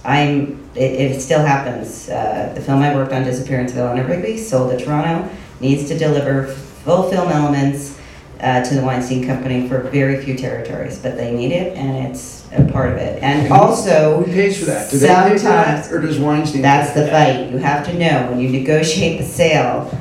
[0.07, 2.09] I'm, it, it still happens.
[2.09, 5.97] Uh, the film I worked on, Disappearance of Eleanor Rigby, sold to Toronto, needs to
[5.97, 7.99] deliver full film elements
[8.39, 12.47] uh, to the Weinstein Company for very few territories, but they need it and it's
[12.53, 13.21] a part of it.
[13.21, 14.89] And also, Who pays for that?
[14.89, 16.61] Do they pay for sometimes- that, or does Weinstein?
[16.61, 17.35] that's pay the that?
[17.35, 17.51] fight.
[17.51, 19.91] You have to know when you negotiate the sale,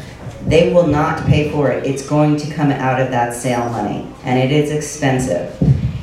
[0.47, 1.85] they will not pay for it.
[1.85, 5.51] It's going to come out of that sale money, and it is expensive.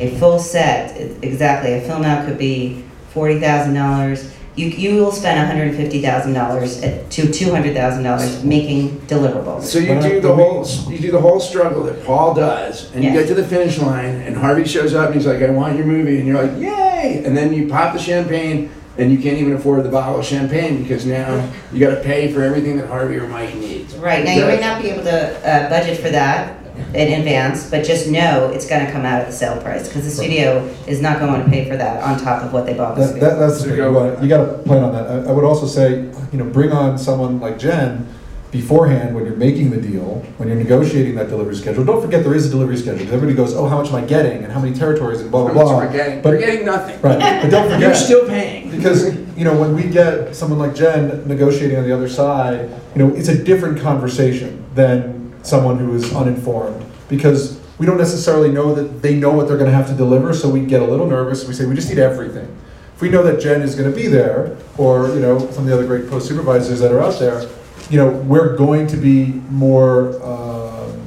[0.02, 2.84] A full set, exactly, a film now could be
[3.14, 4.32] forty thousand dollars.
[4.56, 9.00] You, you will spend hundred and fifty thousand dollars to two hundred thousand dollars making
[9.08, 9.64] deliverables.
[9.64, 13.10] So you do the whole you do the whole struggle that Paul does, and you
[13.10, 13.22] Yes.
[13.28, 15.88] get to the finish line, and Harvey shows up and he's like, "I want your
[15.88, 19.54] movie," and you're like, "Yay!" And then you pop the champagne, and you can't even
[19.54, 23.16] afford the bottle of champagne because now you got to pay for everything that Harvey
[23.18, 23.96] or Mike needs.
[23.96, 26.63] Right, now you may not be able to uh, budget for that
[26.94, 30.10] in advance, but just know it's gonna come out of the sale price, because the
[30.12, 33.02] studio is not going to pay for that on top of what they bought the
[33.02, 33.30] That, studio.
[33.30, 35.08] that, that's the So thing, go- you gotta- plan on that.
[35.28, 38.08] I, I would also say, you know, bring on someone like Jen
[38.52, 41.84] beforehand when you're making the deal, when you're negotiating that delivery schedule.
[41.84, 44.02] Don't forget there is a delivery schedule, because everybody goes, oh, how much am I
[44.02, 45.78] getting, and how many territories, and blah, How blah, much blah.
[45.80, 46.22] we're getting?
[46.22, 47.02] But- we're getting nothing.
[47.02, 47.80] Right, but don't forget.
[47.82, 48.70] You're still paying.
[48.70, 53.04] Because, you know, when we get someone like Jen negotiating on the other side, you
[53.04, 55.13] know, it's a different conversation than
[55.44, 56.84] someone who is uninformed.
[57.10, 60.50] Because we don't necessarily know that they know what they're gonna have to deliver, so
[60.50, 62.48] we get a little nervous, we say, we just need everything.
[62.96, 65.74] If we know that Jen is gonna be there, or, you know, some of the
[65.74, 67.48] other great post supervisors that are out there,
[67.90, 71.04] you know, we're going to be more, um,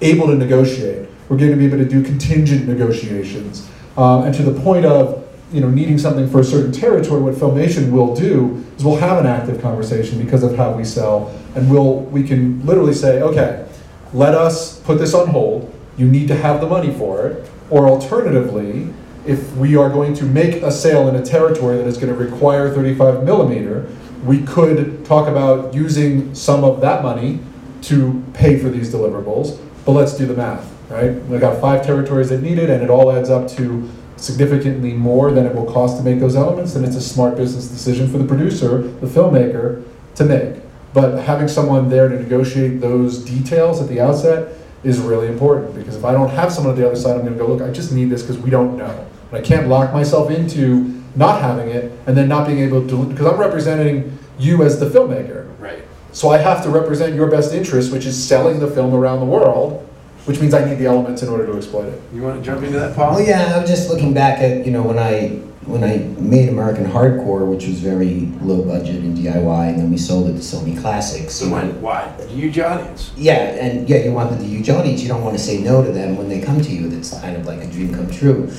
[0.00, 1.08] able to negotiate.
[1.28, 3.68] We're going to be able to do contingent negotiations.
[3.96, 7.36] Um, and to the point of, you know, needing something for a certain territory, what
[7.36, 11.34] Film Nation will do is we'll have an active conversation because of how we sell.
[11.54, 13.66] And we'll, we can literally say, okay,
[14.12, 15.72] let us put this on hold.
[15.96, 17.50] You need to have the money for it.
[17.70, 18.92] Or alternatively,
[19.26, 22.18] if we are going to make a sale in a territory that is going to
[22.18, 23.88] require 35 millimeter,
[24.24, 27.40] we could talk about using some of that money
[27.82, 31.12] to pay for these deliverables, but let's do the math, right?
[31.26, 33.88] We got five territories that need it, and it all adds up to
[34.24, 37.68] significantly more than it will cost to make those elements, and it's a smart business
[37.68, 39.84] decision for the producer, the filmmaker,
[40.14, 40.62] to make.
[40.92, 45.96] But having someone there to negotiate those details at the outset is really important, because
[45.96, 47.92] if I don't have someone at the other side, I'm gonna go, look, I just
[47.92, 49.06] need this because we don't know.
[49.30, 53.04] And I can't lock myself into not having it and then not being able to,
[53.06, 55.48] because I'm representing you as the filmmaker.
[55.58, 55.82] Right.
[56.12, 59.26] So I have to represent your best interest, which is selling the film around the
[59.26, 59.88] world,
[60.26, 62.00] which means I need the elements in order to exploit it.
[62.12, 63.16] You want to jump into that, Paul?
[63.16, 66.84] Well, yeah, I'm just looking back at, you know, when I, when I made American
[66.84, 70.78] Hardcore, which was very low budget and DIY, and then we sold it to Sony
[70.78, 71.34] Classics.
[71.34, 71.62] So why?
[71.62, 71.72] know.
[71.72, 72.14] Why?
[72.18, 73.12] The huge audience.
[73.16, 75.00] Yeah, and yeah, you want the huge audience.
[75.02, 76.88] You don't want to say no to them when they come to you.
[76.88, 78.52] That's kind of like a dream come true.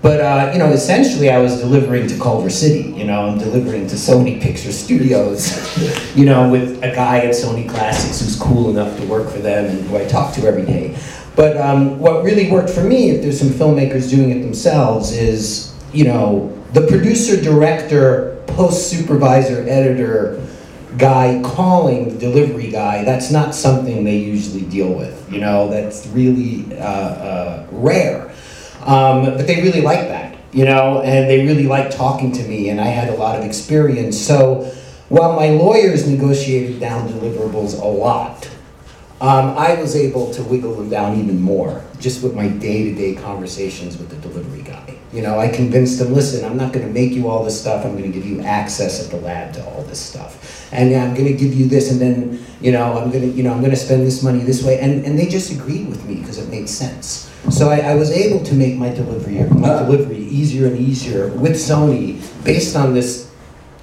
[0.00, 2.90] But uh, you know, essentially, I was delivering to Culver City.
[2.90, 5.52] You know, I'm delivering to Sony Picture Studios.
[6.16, 9.66] you know, with a guy at Sony Classics who's cool enough to work for them
[9.66, 10.96] and who I talk to every day.
[11.34, 15.75] But um, what really worked for me, if there's some filmmakers doing it themselves, is
[15.96, 20.42] you know the producer director post supervisor, editor
[20.98, 25.30] guy calling the delivery guy, that's not something they usually deal with.
[25.30, 28.32] You know, that's really uh, uh, rare.
[28.80, 32.70] Um, but they really like that, you know, and they really like talking to me,
[32.70, 34.18] and I had a lot of experience.
[34.18, 34.72] So
[35.08, 38.48] while my lawyers negotiated down deliverables a lot,
[39.20, 43.96] um, I was able to wiggle them down even more just with my day-to-day conversations
[43.96, 44.65] with the delivery.
[45.16, 47.86] You know, I convinced them, listen, I'm not going to make you all this stuff.
[47.86, 51.14] I'm going to give you access at the lab to all this stuff, and I'm
[51.14, 53.60] going to give you this, and then you know, I'm going to, you know, I'm
[53.60, 56.36] going to spend this money this way, and and they just agreed with me because
[56.36, 57.32] it made sense.
[57.48, 61.52] So I, I was able to make my delivery my delivery easier and easier with
[61.52, 63.25] Sony based on this.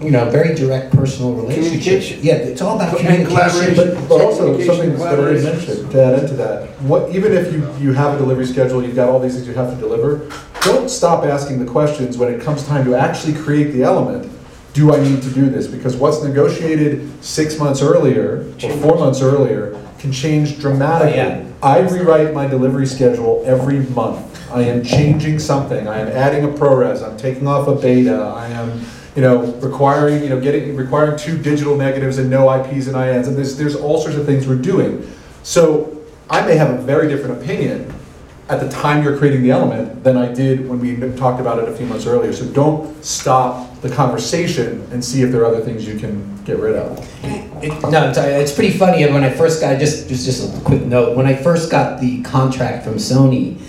[0.03, 1.71] You know, very direct personal relationship.
[1.71, 2.19] Communication.
[2.21, 3.75] Yeah, it's all about And communication.
[3.75, 7.67] But But also, something that already mentioned, to add into that, what, even if you,
[7.79, 10.29] you have a delivery schedule, you've got all these things you have to deliver,
[10.61, 14.29] don't stop asking the questions when it comes time to actually create the element.
[14.73, 15.67] Do I need to do this?
[15.67, 21.19] Because what's negotiated six months earlier, or four months earlier, can change dramatically.
[21.19, 21.45] Oh, yeah.
[21.61, 24.31] I rewrite my delivery schedule every month.
[24.51, 28.49] I am changing something, I am adding a ProRes, I'm taking off a beta, I
[28.49, 28.85] am,
[29.15, 33.27] you know, requiring, you know, getting, requiring two digital negatives and no IPs and INs,
[33.27, 35.09] and there's, there's all sorts of things we're doing.
[35.43, 37.93] So I may have a very different opinion
[38.49, 41.69] at the time you're creating the element than I did when we talked about it
[41.69, 42.33] a few months earlier.
[42.33, 46.59] So don't stop the conversation and see if there are other things you can get
[46.59, 46.99] rid of.
[47.23, 49.05] It, no, it's, it's pretty funny.
[49.05, 51.15] When I first got just just just a quick note.
[51.15, 53.59] When I first got the contract from Sony,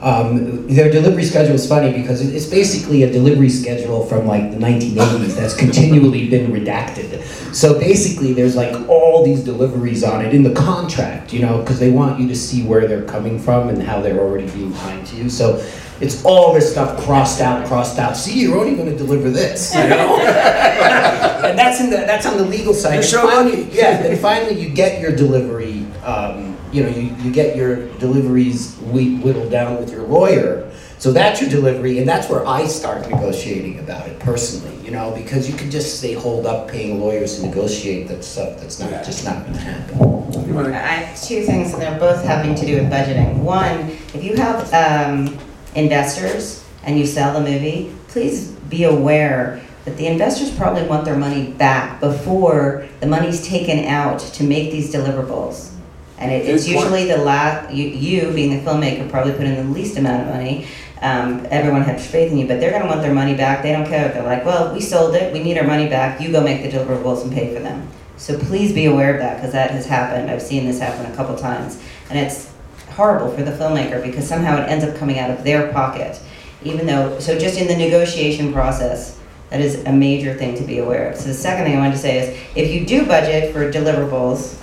[0.00, 4.58] um, their delivery schedule is funny because it's basically a delivery schedule from like the
[4.58, 7.22] 1980s that's continually been redacted.
[7.54, 11.80] So basically, there's like all these deliveries on it in the contract, you know, because
[11.80, 15.06] they want you to see where they're coming from and how they're already being kind
[15.06, 15.30] to you.
[15.30, 15.64] So.
[15.98, 18.18] It's all this stuff crossed out, crossed out.
[18.18, 20.18] See, you're only going to deliver this, you know.
[20.20, 22.90] and that's in the that's on the legal side.
[22.90, 23.76] You're And so finally, lucky.
[23.76, 25.86] yeah, and finally you get your delivery.
[26.04, 30.70] Um, you know, you, you get your deliveries whittled down with your lawyer.
[30.98, 34.74] So that's your delivery, and that's where I start negotiating about it personally.
[34.84, 38.60] You know, because you can just say hold up paying lawyers to negotiate that stuff
[38.60, 40.74] that's not just not going to happen.
[40.74, 43.38] I have two things, and they're both having to do with budgeting.
[43.38, 45.38] One, if you have um,
[45.74, 51.16] investors and you sell the movie, please be aware that the investors probably want their
[51.16, 55.75] money back before the money's taken out to make these deliverables.
[56.18, 59.74] And it- it's usually the last, you, you being the filmmaker probably put in the
[59.74, 60.66] least amount of money.
[61.02, 63.62] Um, everyone has faith in you, but they're gonna want their money back.
[63.62, 66.20] They don't care if they're like, well, we sold it, we need our money back,
[66.20, 67.86] you go make the deliverables and pay for them.
[68.16, 70.30] So please be aware of that, because that has happened.
[70.30, 71.78] I've seen this happen a couple times.
[72.08, 72.48] And it's
[72.94, 76.18] horrible for the filmmaker, because somehow it ends up coming out of their pocket.
[76.64, 79.18] Even though, so just in the negotiation process,
[79.50, 81.16] that is a major thing to be aware of.
[81.18, 84.54] So the second thing I wanted to say is, if you do budget for deliverables,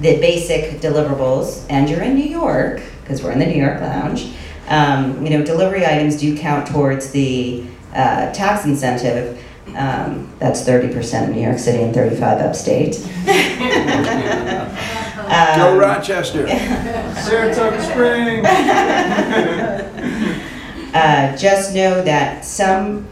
[0.00, 4.32] the basic deliverables, and you're in New York, because we're in the New York Lounge,
[4.68, 9.42] um, you know, delivery items do count towards the uh, tax incentive.
[9.76, 12.96] Um, that's 30% in New York City and 35 upstate.
[15.28, 16.48] Um, Rochester.
[17.20, 18.46] Saratoga Springs.
[20.94, 23.06] Uh, just know that some,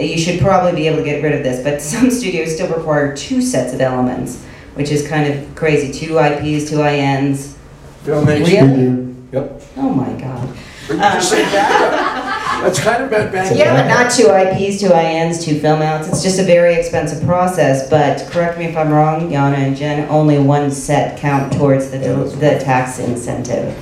[0.00, 3.16] you should probably be able to get rid of this, but some studios still require
[3.16, 4.44] two sets of elements,
[4.78, 5.92] which is kind of crazy.
[5.92, 7.58] Two IPs, two INs.
[8.04, 8.46] Filmmaker.
[8.46, 9.16] Really?
[9.32, 9.62] Yep.
[9.76, 10.56] Oh my God.
[10.86, 12.00] But you just said backup.
[12.00, 12.28] Um,
[12.62, 13.58] That's kind of about backup.
[13.58, 16.08] Yeah, but not two IPs, two INs, two film outs.
[16.08, 20.08] It's just a very expensive process, but correct me if I'm wrong, Yana and Jen,
[20.10, 23.76] only one set count towards the, the tax incentive.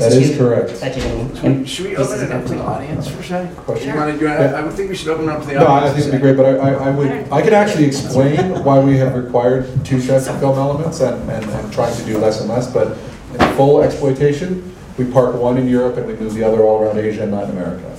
[0.00, 0.70] Just That is two correct.
[0.70, 1.66] Budgeting.
[1.68, 3.56] Should we open it up to the audience for a second?
[3.56, 3.88] Question?
[3.90, 5.70] You wanna I, I would think we should open it up to the No, I
[5.82, 5.94] audience.
[5.96, 8.96] think it'd be great, but I, I I would, I could actually explain why we
[8.96, 12.48] have required two sets of film elements and, and, and trying to do less and
[12.48, 12.96] less, but
[13.32, 16.98] in full exploitation, we park one in Europe and we move the other all around
[16.98, 17.94] Asia and Latin America.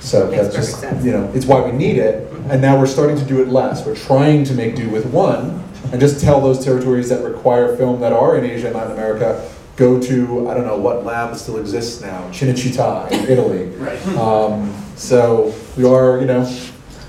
[0.00, 1.04] So Makes that's just, sense.
[1.04, 3.84] you know, it's why we need it, and now we're starting to do it less.
[3.84, 8.00] We're trying to make do with one, and just tell those territories that require film
[8.00, 11.58] that are in Asia and Latin America, go to, I don't know, what lab still
[11.58, 13.72] exists now, Cinecittà in Italy.
[13.78, 14.06] Right.
[14.18, 16.42] Um, so we are, you know,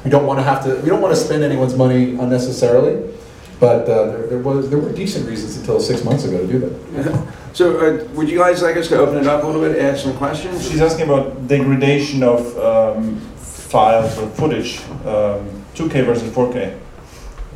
[0.06, 3.12] we don't want to have to, we don't want to spend anyone's money unnecessarily,
[3.60, 6.60] but uh, there, there was, there were decent reasons until six months ago to do
[6.60, 7.34] that.
[7.54, 10.04] So, uh, would you guys like us to open it up a little bit, ask
[10.04, 10.70] some questions?
[10.70, 16.78] She's asking about degradation of um, files or footage, um, 2K versus 4K.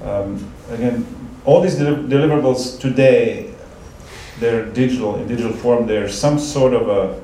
[0.04, 1.06] Um, again,
[1.46, 3.53] all these deli- deliverables today,
[4.44, 5.88] they're digital, in digital form.
[5.88, 7.22] There's some sort of a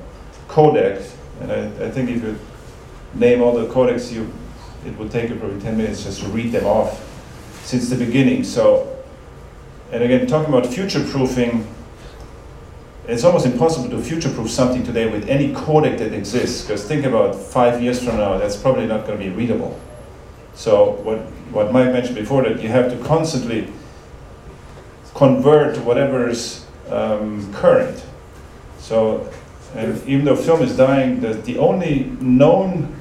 [0.48, 1.06] codec,
[1.42, 2.38] and I, I think if you
[3.12, 4.32] name all the codecs you
[4.86, 7.06] it would take you probably 10 minutes just to read them off
[7.64, 8.42] since the beginning.
[8.42, 8.96] So,
[9.92, 11.66] and again, talking about future proofing,
[13.06, 16.62] it's almost impossible to future proof something today with any codec that exists.
[16.62, 19.78] Because think about five years from now, that's probably not going to be readable.
[20.54, 21.18] So, what,
[21.52, 23.70] what Mike mentioned before, that you have to constantly
[25.14, 28.04] convert to whatever is um, current.
[28.78, 29.30] So,
[29.76, 32.96] even though film is dying, the, the only known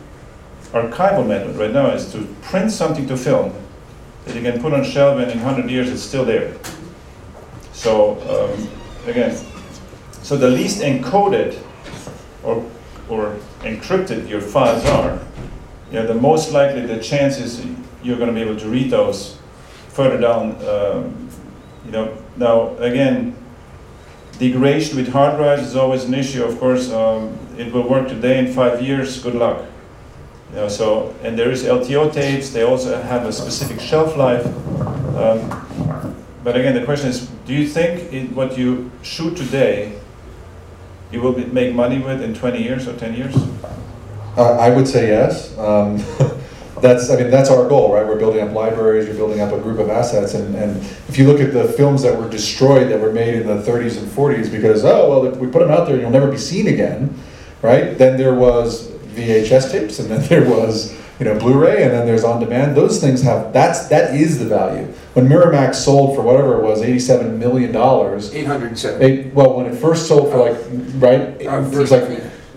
[0.72, 3.54] archival method right now is to print something to film
[4.26, 6.56] that you can put on shelf and in 100 years it's still there.
[7.74, 8.70] So, um,
[9.10, 9.36] again,
[10.22, 11.60] so the least encoded
[12.44, 12.70] or,
[13.10, 15.20] or encrypted your files are,
[15.92, 17.66] yeah, the most likely the chances
[18.04, 19.40] you're going to be able to read those
[19.90, 20.56] further down.
[20.68, 21.30] Um,
[21.86, 23.36] you know, now again,
[24.40, 26.44] degradation with hard drives is always an issue.
[26.44, 28.40] Of course, um, it will work today.
[28.40, 29.66] In five years, good luck.
[30.52, 32.50] You know, so and there is LTO tapes.
[32.50, 34.46] They also have a specific shelf life.
[35.16, 35.66] Um,
[36.44, 40.00] but again, the question is: Do you think what you shoot today,
[41.12, 43.36] you will be, make money with in 20 years or 10 years?
[44.38, 45.56] Uh, I would say yes.
[45.58, 45.98] Um,
[46.82, 48.06] that's, I mean, that's our goal, right?
[48.06, 50.78] We're building up libraries, you're building up a group of assets, and, and
[51.08, 53.98] if you look at the films that were destroyed that were made in the 30s
[53.98, 56.38] and 40s because, oh, well, if we put them out there and you'll never be
[56.38, 57.14] seen again,
[57.62, 57.98] right?
[57.98, 62.24] Then there was VHS tapes, and then there was, you know, Blu-ray, and then there's
[62.24, 62.76] on-demand.
[62.76, 64.86] Those things have, that's, that is the value.
[65.14, 69.34] When Miramax sold for whatever it was, $87 million, Eight hundred seven.
[69.34, 70.58] well, when it first sold for like,
[70.96, 72.08] right, uh, it was like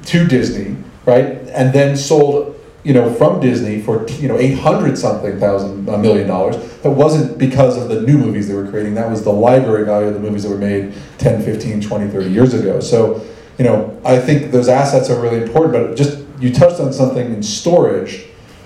[0.07, 2.52] to Disney, right, and then sold,
[2.85, 6.57] you know, from Disney for you know eight hundred something thousand a million dollars.
[6.81, 8.95] That wasn't because of the new movies they were creating.
[8.95, 12.31] That was the library value of the movies that were made 10, 15, 20, 30
[12.31, 12.81] years ago.
[12.81, 13.25] So,
[13.57, 15.73] you know, I think those assets are really important.
[15.73, 18.25] But just you touched on something in storage.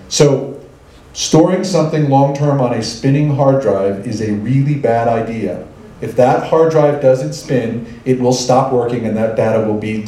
[0.09, 0.63] So,
[1.13, 5.67] storing something long term on a spinning hard drive is a really bad idea.
[6.01, 10.05] If that hard drive doesn't spin, it will stop working and that data will be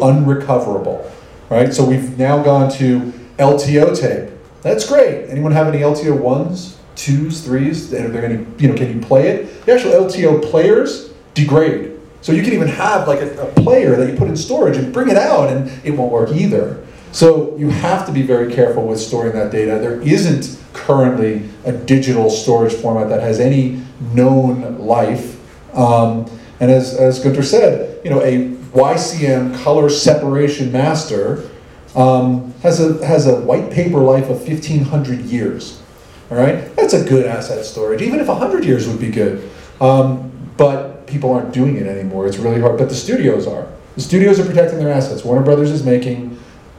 [0.00, 1.10] unrecoverable.
[1.48, 1.74] Right?
[1.74, 4.30] So we've now gone to LTO tape.
[4.62, 5.28] That's great.
[5.30, 7.92] Anyone have any LTO ones, twos, threes?
[7.92, 9.64] Are there any, you know, can you play it?
[9.64, 11.98] The actual LTO players degrade.
[12.20, 14.92] So you can even have like a, a player that you put in storage and
[14.92, 16.86] bring it out and it won't work either.
[17.12, 19.78] So you have to be very careful with storing that data.
[19.78, 23.82] There isn't currently a digital storage format that has any
[24.12, 25.38] known life.
[25.74, 26.30] Um,
[26.60, 31.49] and as, as Gunter said, you know, a YCM color separation master
[31.94, 35.82] um, has, a, has a white paper life of 1500 years.
[36.30, 39.50] All right, that's a good asset storage, even if 100 years would be good.
[39.80, 42.26] Um, but people aren't doing it anymore.
[42.26, 42.78] It's really hard.
[42.78, 43.66] But the studios are.
[43.96, 45.24] The studios are protecting their assets.
[45.24, 46.38] Warner Brothers is making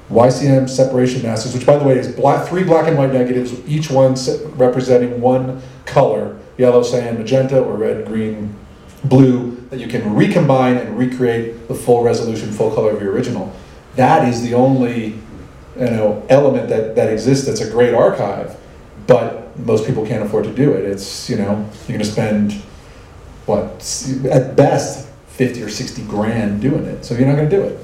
[0.10, 3.90] YCM separation masters, which by the way is black, three black and white negatives, each
[3.90, 4.16] one
[4.58, 8.54] representing one color, yellow, cyan, magenta, or red, green,
[9.06, 13.54] blue, that you can recombine and recreate the full resolution, full color of your original.
[13.96, 15.16] That is the only
[15.76, 18.56] you know, element that, that exists that's a great archive,
[19.08, 20.86] but most people can't afford to do it.
[20.86, 22.54] It's, you know, you're gonna spend,
[23.46, 23.66] what,
[24.30, 27.80] at best, 50 or 60 grand doing it, so you're not gonna do it.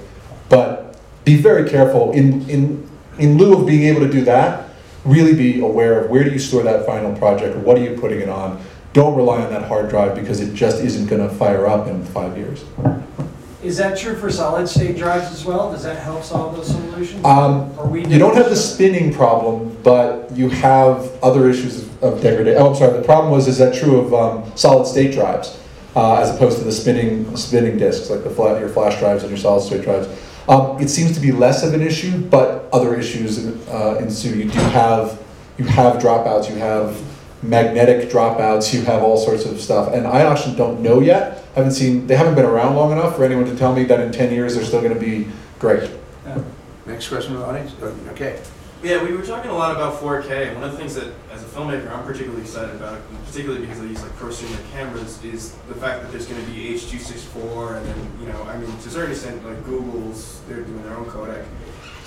[0.49, 4.70] But be very careful in, in, in lieu of being able to do that,
[5.05, 8.20] really be aware of where do you store that final project, what are you putting
[8.20, 8.62] it on?
[8.93, 12.38] Don't rely on that hard drive because it just isn't gonna fire up in five
[12.38, 12.64] years.
[13.68, 15.70] Is that true for solid state drives as well?
[15.74, 17.26] Does that help solve those solutions?
[17.26, 22.61] Um, You don't have the spinning problem, but you have other issues of degradation.
[22.61, 25.59] Oh, I'm sorry, the problem was, is that true of um, solid state drives,
[25.97, 29.30] uh, as opposed to the spinning, spinning disks, like the flat, your flash drives and
[29.32, 30.07] your solid state drives?
[30.47, 34.34] Um, It seems to be less of an issue, but other issues uh, ensue.
[34.34, 35.22] You do have,
[35.57, 36.95] you have dropouts, you have
[37.44, 39.94] magnetic dropouts, you have all sorts of stuff.
[39.94, 43.24] And I actually don't know yet, haven't seen, they haven't been around long enough for
[43.24, 45.28] anyone to tell me that in 10 years they're still gonna be
[45.60, 45.90] great.
[46.86, 47.74] Next question from the audience?
[47.82, 48.40] Oh, Okay.
[48.84, 50.54] Yeah, we were talking a lot about 4K.
[50.54, 53.86] One of the things that, as a filmmaker, I'm particularly excited about, particularly because I
[53.86, 58.12] use like prosumer cameras, is the fact that there's going to be H.264, and then
[58.22, 61.44] you know, I mean, to a certain extent, like Google's, they're doing their own codec.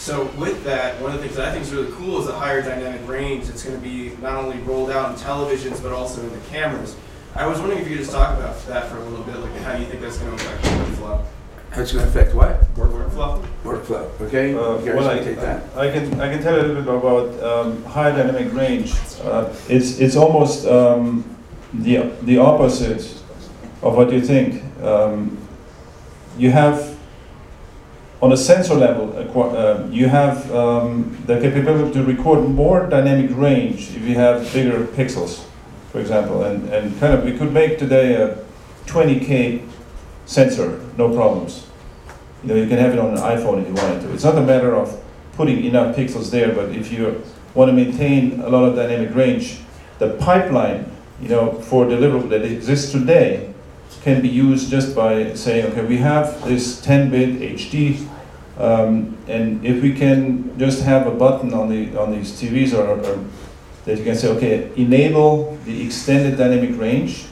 [0.01, 2.33] So with that, one of the things that I think is really cool is the
[2.33, 3.51] higher dynamic range.
[3.51, 6.97] It's going to be not only rolled out in televisions, but also in the cameras.
[7.35, 9.55] I was wondering if you could just talk about that for a little bit, like
[9.61, 11.25] how do you think that's going to affect workflow.
[11.71, 12.67] How it's gonna affect what?
[12.77, 13.47] Work workflow.
[13.63, 14.55] Workflow, okay?
[14.55, 15.77] Uh, You well, I, can take that.
[15.77, 18.95] I can I can tell you a little bit about um, high dynamic range.
[19.23, 21.25] Uh, it's it's almost um,
[21.73, 23.03] the the opposite
[23.83, 24.65] of what you think.
[24.83, 25.39] Um,
[26.37, 26.90] you have
[28.23, 33.97] on a sensor level, uh, you have um, the capability to record more dynamic range
[33.97, 35.45] if you have bigger pixels,
[35.91, 36.43] for example.
[36.43, 38.45] And, and kind of, we could make today a
[38.87, 39.67] 20K
[40.27, 41.67] sensor, no problems.
[42.43, 44.13] You know, you can have it on an iPhone if you wanted to.
[44.13, 45.03] It's not a matter of
[45.33, 47.23] putting enough pixels there, but if you
[47.55, 49.61] want to maintain a lot of dynamic range,
[49.99, 50.91] the pipeline,
[51.23, 53.50] you know, for deliverable that exists today
[54.03, 58.09] can be used just by saying, okay, we have this 10-bit HD,
[58.59, 62.87] um, and if we can just have a button on the on these TVs or,
[62.87, 63.25] or
[63.85, 67.27] that you can say, okay, enable the extended dynamic range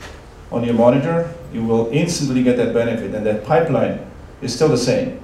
[0.50, 4.00] on your monitor, you will instantly get that benefit, and that pipeline
[4.40, 5.20] is still the same.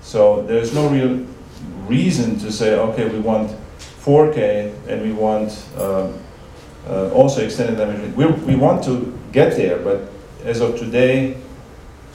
[0.00, 1.26] So there's no real
[1.86, 6.14] reason to say, okay, we want 4K and we want um,
[6.88, 8.16] uh, also extended dynamic range.
[8.16, 10.08] We, we want to get there, but
[10.46, 11.36] as of today,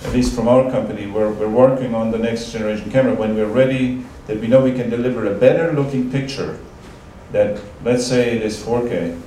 [0.05, 3.13] at least from our company, we're, we're working on the next generation camera.
[3.13, 6.57] When we're ready, that we know we can deliver a better looking picture
[7.33, 9.19] that, let's say it is 4K,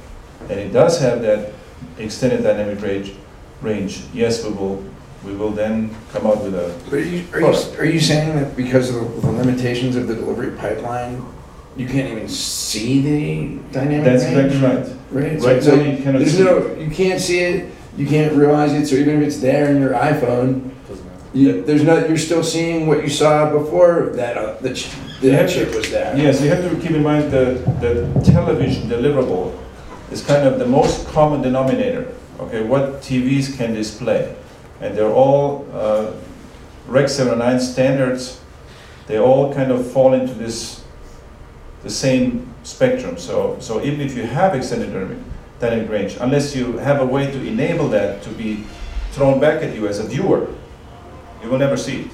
[0.49, 1.53] and it does have that
[1.99, 3.13] extended dynamic range,
[3.61, 4.83] range, yes, we will,
[5.25, 8.35] we will then come out with a, But are you, are you, are you saying
[8.37, 11.25] that because of the- limitations of the delivery pipeline,
[11.77, 14.55] you can't even see the dynamic that's range?
[14.55, 15.33] exactly right.
[15.33, 16.45] Right, so, Right so you cannot there's see.
[16.45, 19.81] no, you can't see it, you can't realize it, so even if it's there in
[19.81, 20.71] your iPhone,
[21.33, 24.89] you, there's no, you're still seeing what you saw before that, uh, the, ch-
[25.21, 26.17] You that to- chip was there.
[26.17, 29.57] Yes, you have to keep in mind that the television deliverable
[30.11, 32.13] is kind of the most common denominator.
[32.39, 34.35] Okay, what TVs can display?
[34.81, 36.13] And they're all uh,
[36.87, 38.41] Rec 709 standards.
[39.07, 40.85] They all kind of fall into this
[41.83, 43.19] the same spectrum.
[43.19, 44.93] So, so even if you have extended
[45.61, 48.65] dynamic, range, unless you have a way to enable that to be
[49.13, 50.49] thrown back at you as a viewer,
[51.43, 52.11] you will never see it.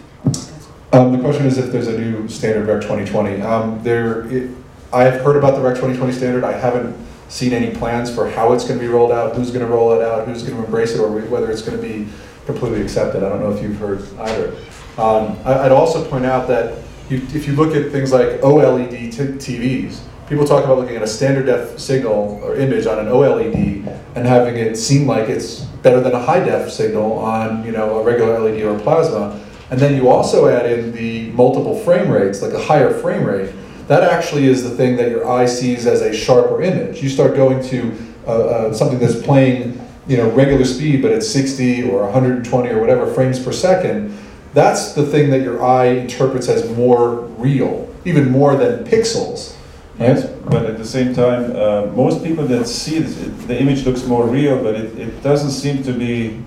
[0.93, 3.43] Um, the question is if there's a new standard Rec 2020.
[3.43, 4.51] Um, there, it,
[4.93, 6.45] I've heard about the Rec 2020 standard.
[6.45, 6.97] I haven't
[7.29, 9.93] seen any plans for how it's going to be rolled out, who's going to roll
[9.93, 12.09] it out, who's going to embrace it, or whether it's going to be
[12.45, 13.23] completely accepted.
[13.23, 14.57] I don't know if you've heard either.
[14.99, 19.13] Um, I, I'd also point out that you, if you look at things like OLED
[19.13, 20.01] TVs,
[20.31, 24.25] people talk about looking at a standard def signal or image on an OLED and
[24.25, 28.05] having it seem like it's better than a high def signal on you know a
[28.05, 29.39] regular LED or plasma.
[29.71, 33.53] And then you also add in the multiple frame rates, like a higher frame rate.
[33.89, 37.03] That actually is the thing that your eye sees as a sharper image.
[37.03, 37.93] You start going to
[38.27, 42.81] uh, uh, something that's playing, you know, regular speed, but it's 60 or 120 or
[42.81, 44.17] whatever frames per second.
[44.55, 49.57] That's the thing that your eye interprets as more real, even more than pixels.
[50.01, 53.85] Yes, but at the same time, uh, most people that see this, it, the image
[53.85, 56.43] looks more real, but it, it doesn't seem to be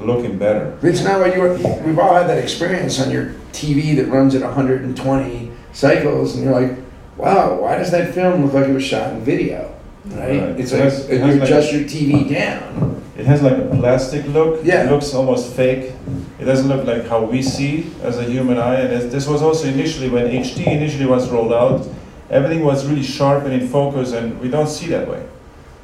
[0.00, 0.76] looking better.
[0.82, 4.34] It's not what you were, we've all had that experience on your TV that runs
[4.34, 6.76] at 120 cycles, and you're like,
[7.16, 9.72] wow, why does that film look like it was shot in video?
[10.06, 10.40] Right?
[10.40, 10.60] Right.
[10.60, 12.97] It's It like, has- it has you like- adjust your TV down.
[13.18, 14.64] It has like a plastic look.
[14.64, 14.84] Yeah.
[14.84, 15.92] It looks almost fake.
[16.38, 18.76] It doesn't look like how we see as a human eye.
[18.76, 21.84] And this was also initially when HD initially was rolled out.
[22.30, 25.26] Everything was really sharp and in focus, and we don't see that way.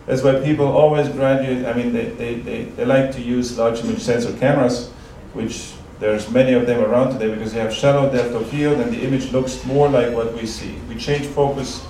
[0.07, 1.67] That's why people always graduate.
[1.67, 4.91] I mean, they, they, they, they like to use large image sensor cameras,
[5.33, 8.93] which there's many of them around today because they have shallow depth of field and
[8.93, 10.77] the image looks more like what we see.
[10.89, 11.85] We change focus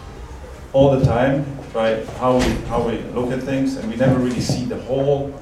[0.73, 1.45] all the time
[1.75, 5.35] by how we, how we look at things, and we never really see the whole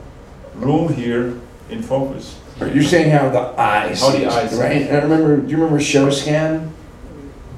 [0.55, 2.39] room here in focus.
[2.59, 4.55] You're saying how the eyes, How the eyes.
[4.55, 4.83] right?
[4.83, 6.71] And I remember, do you remember Showscan?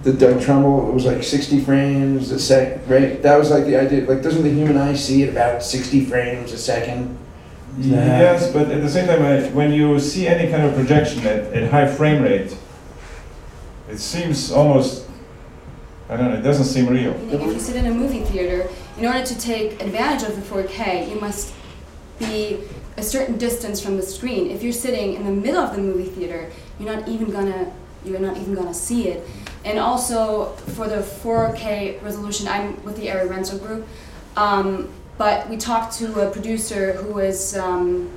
[0.02, 3.22] The Doug Trumbull, it was like 60 frames a sec, right?
[3.22, 4.04] That was like the idea.
[4.06, 7.16] Like, doesn't the human eye see at about 60 frames a second?
[7.78, 7.96] Yeah.
[8.04, 11.70] Yes, but at the same time, when you see any kind of projection at, at
[11.70, 12.54] high frame rate,
[13.88, 15.03] it seems almost,
[16.08, 17.12] I don't know, it doesn't seem real.
[17.32, 21.08] If you sit in a movie theater, in order to take advantage of the 4K,
[21.08, 21.54] you must
[22.18, 22.60] be
[22.96, 24.50] a certain distance from the screen.
[24.50, 27.72] If you're sitting in the middle of the movie theater, you're not even gonna
[28.04, 29.26] you're not even gonna see it.
[29.64, 33.86] And also for the 4K resolution, I'm with the ARRI Rental group,
[34.36, 38.10] um, but we talked to a producer who is um,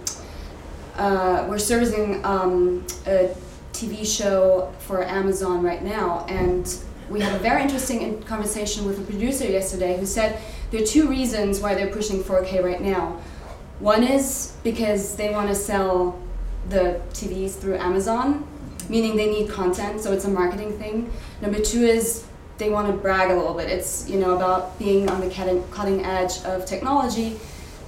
[0.97, 3.33] uh, we're servicing um, a
[3.71, 6.77] TV show for Amazon right now, and
[7.09, 10.39] we had a very interesting in- conversation with a producer yesterday who said
[10.71, 13.19] there are two reasons why they're pushing 4K right now.
[13.79, 16.19] One is because they want to sell
[16.69, 18.45] the TVs through Amazon,
[18.89, 21.09] meaning they need content, so it's a marketing thing.
[21.41, 22.25] Number two is
[22.57, 23.69] they want to brag a little bit.
[23.69, 25.29] It's you know about being on the
[25.71, 27.39] cutting edge of technology.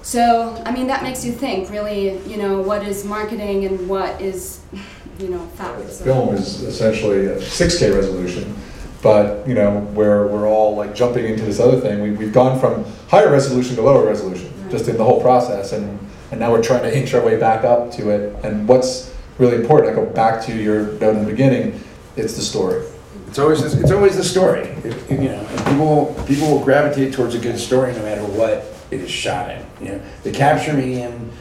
[0.04, 2.20] So I mean that makes you think really.
[2.28, 4.62] You know what is marketing and what is
[5.20, 5.82] you know, fact.
[5.82, 8.56] Film is essentially a 6K resolution,
[9.02, 12.60] but, you know, where we're all like jumping into this other thing, we, we've gone
[12.60, 14.70] from higher resolution to lower resolution, mm-hmm.
[14.70, 16.00] just in the whole process, and,
[16.32, 18.36] and now we're trying to inch our way back up to it.
[18.44, 21.82] And what's really important, I go back to your note in the beginning,
[22.16, 22.86] it's the story.
[23.28, 24.62] It's always, it's always the story.
[24.84, 28.64] If- You know, and people, people will gravitate towards a good story no matter what
[28.92, 29.66] it is shot in.
[29.82, 31.32] You know, the capture medium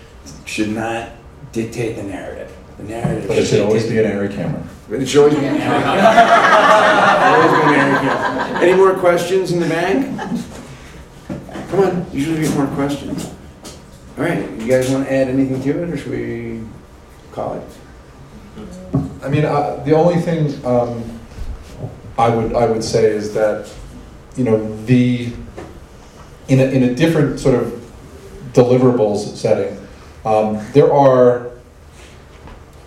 [0.44, 1.10] should not
[1.52, 2.50] dictate the narrative.
[2.78, 3.28] The narrative.
[3.28, 4.66] But it should always be an ARRI camera.
[4.90, 5.84] It should always be an ARRI
[7.34, 10.06] Always be an ARRI Any more questions in the bank?
[11.70, 13.34] Come on, usually we get more questions.
[14.16, 16.62] All right, you guys want to add anything to it, or should we
[17.32, 17.62] call it?
[19.22, 21.20] I mean, uh, the only thing um,
[22.16, 23.72] I would, I would say is that,
[24.36, 25.32] you know, the,
[26.48, 27.92] in a, in a different sort of
[28.52, 29.76] deliverables setting,
[30.24, 31.47] um, there are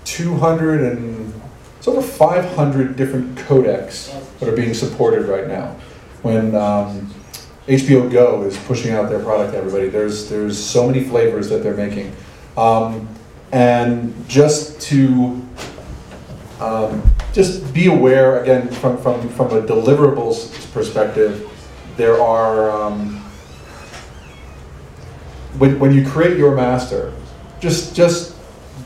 [0.06, 1.34] 200 and,
[1.78, 5.76] it's over 500 different codecs that are being supported right now.
[6.22, 7.12] When um,
[7.66, 11.64] HBO Go is pushing out their product to everybody, there's, there's so many flavors that
[11.64, 12.16] they're making.
[12.56, 13.10] Um,
[13.52, 15.42] and just to
[16.60, 17.02] um,
[17.34, 21.50] just be aware, again, from, from, from a deliverables perspective,
[21.98, 23.16] there are, um,
[25.58, 27.12] when, when you create your master,
[27.60, 28.36] just, just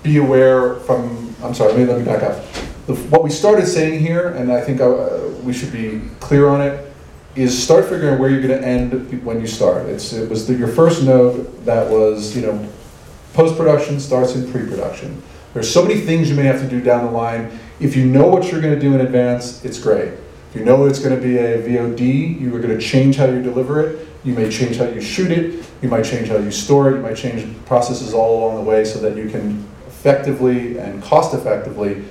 [0.05, 2.45] be aware from, I'm sorry, let me, let me back up.
[2.85, 6.61] The, what we started saying here, and I think uh, we should be clear on
[6.61, 6.93] it,
[7.35, 9.87] is start figuring where you're going to end when you start.
[9.87, 12.69] It's, it was the, your first note that was, you know,
[13.33, 15.21] post-production starts in pre-production.
[15.53, 17.59] There's so many things you may have to do down the line.
[17.79, 20.13] If you know what you're going to do in advance, it's great.
[20.49, 23.25] If you know it's going to be a VOD, you are going to change how
[23.25, 24.07] you deliver it.
[24.23, 25.65] You may change how you shoot it.
[25.81, 26.95] You might change how you store it.
[26.95, 29.67] You might change processes all along the way so that you can
[30.05, 32.03] effectively and cost-effectively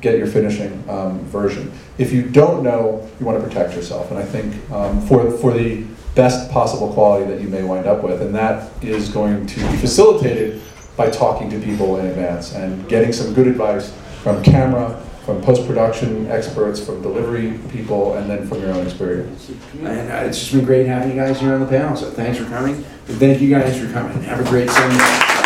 [0.00, 1.70] get your finishing um, version.
[1.98, 5.52] If you don't know, you want to protect yourself, and I think um, for for
[5.52, 5.84] the
[6.14, 9.76] best possible quality that you may wind up with, and that is going to be
[9.76, 10.62] facilitated
[10.96, 13.92] by talking to people in advance and getting some good advice
[14.22, 19.50] from camera, from post-production experts, from delivery people, and then from your own experience.
[19.80, 22.38] And uh, it's just been great having you guys here on the panel, so thanks
[22.38, 22.76] for coming.
[23.08, 24.22] And thank you guys for coming.
[24.22, 25.43] Have a great summer.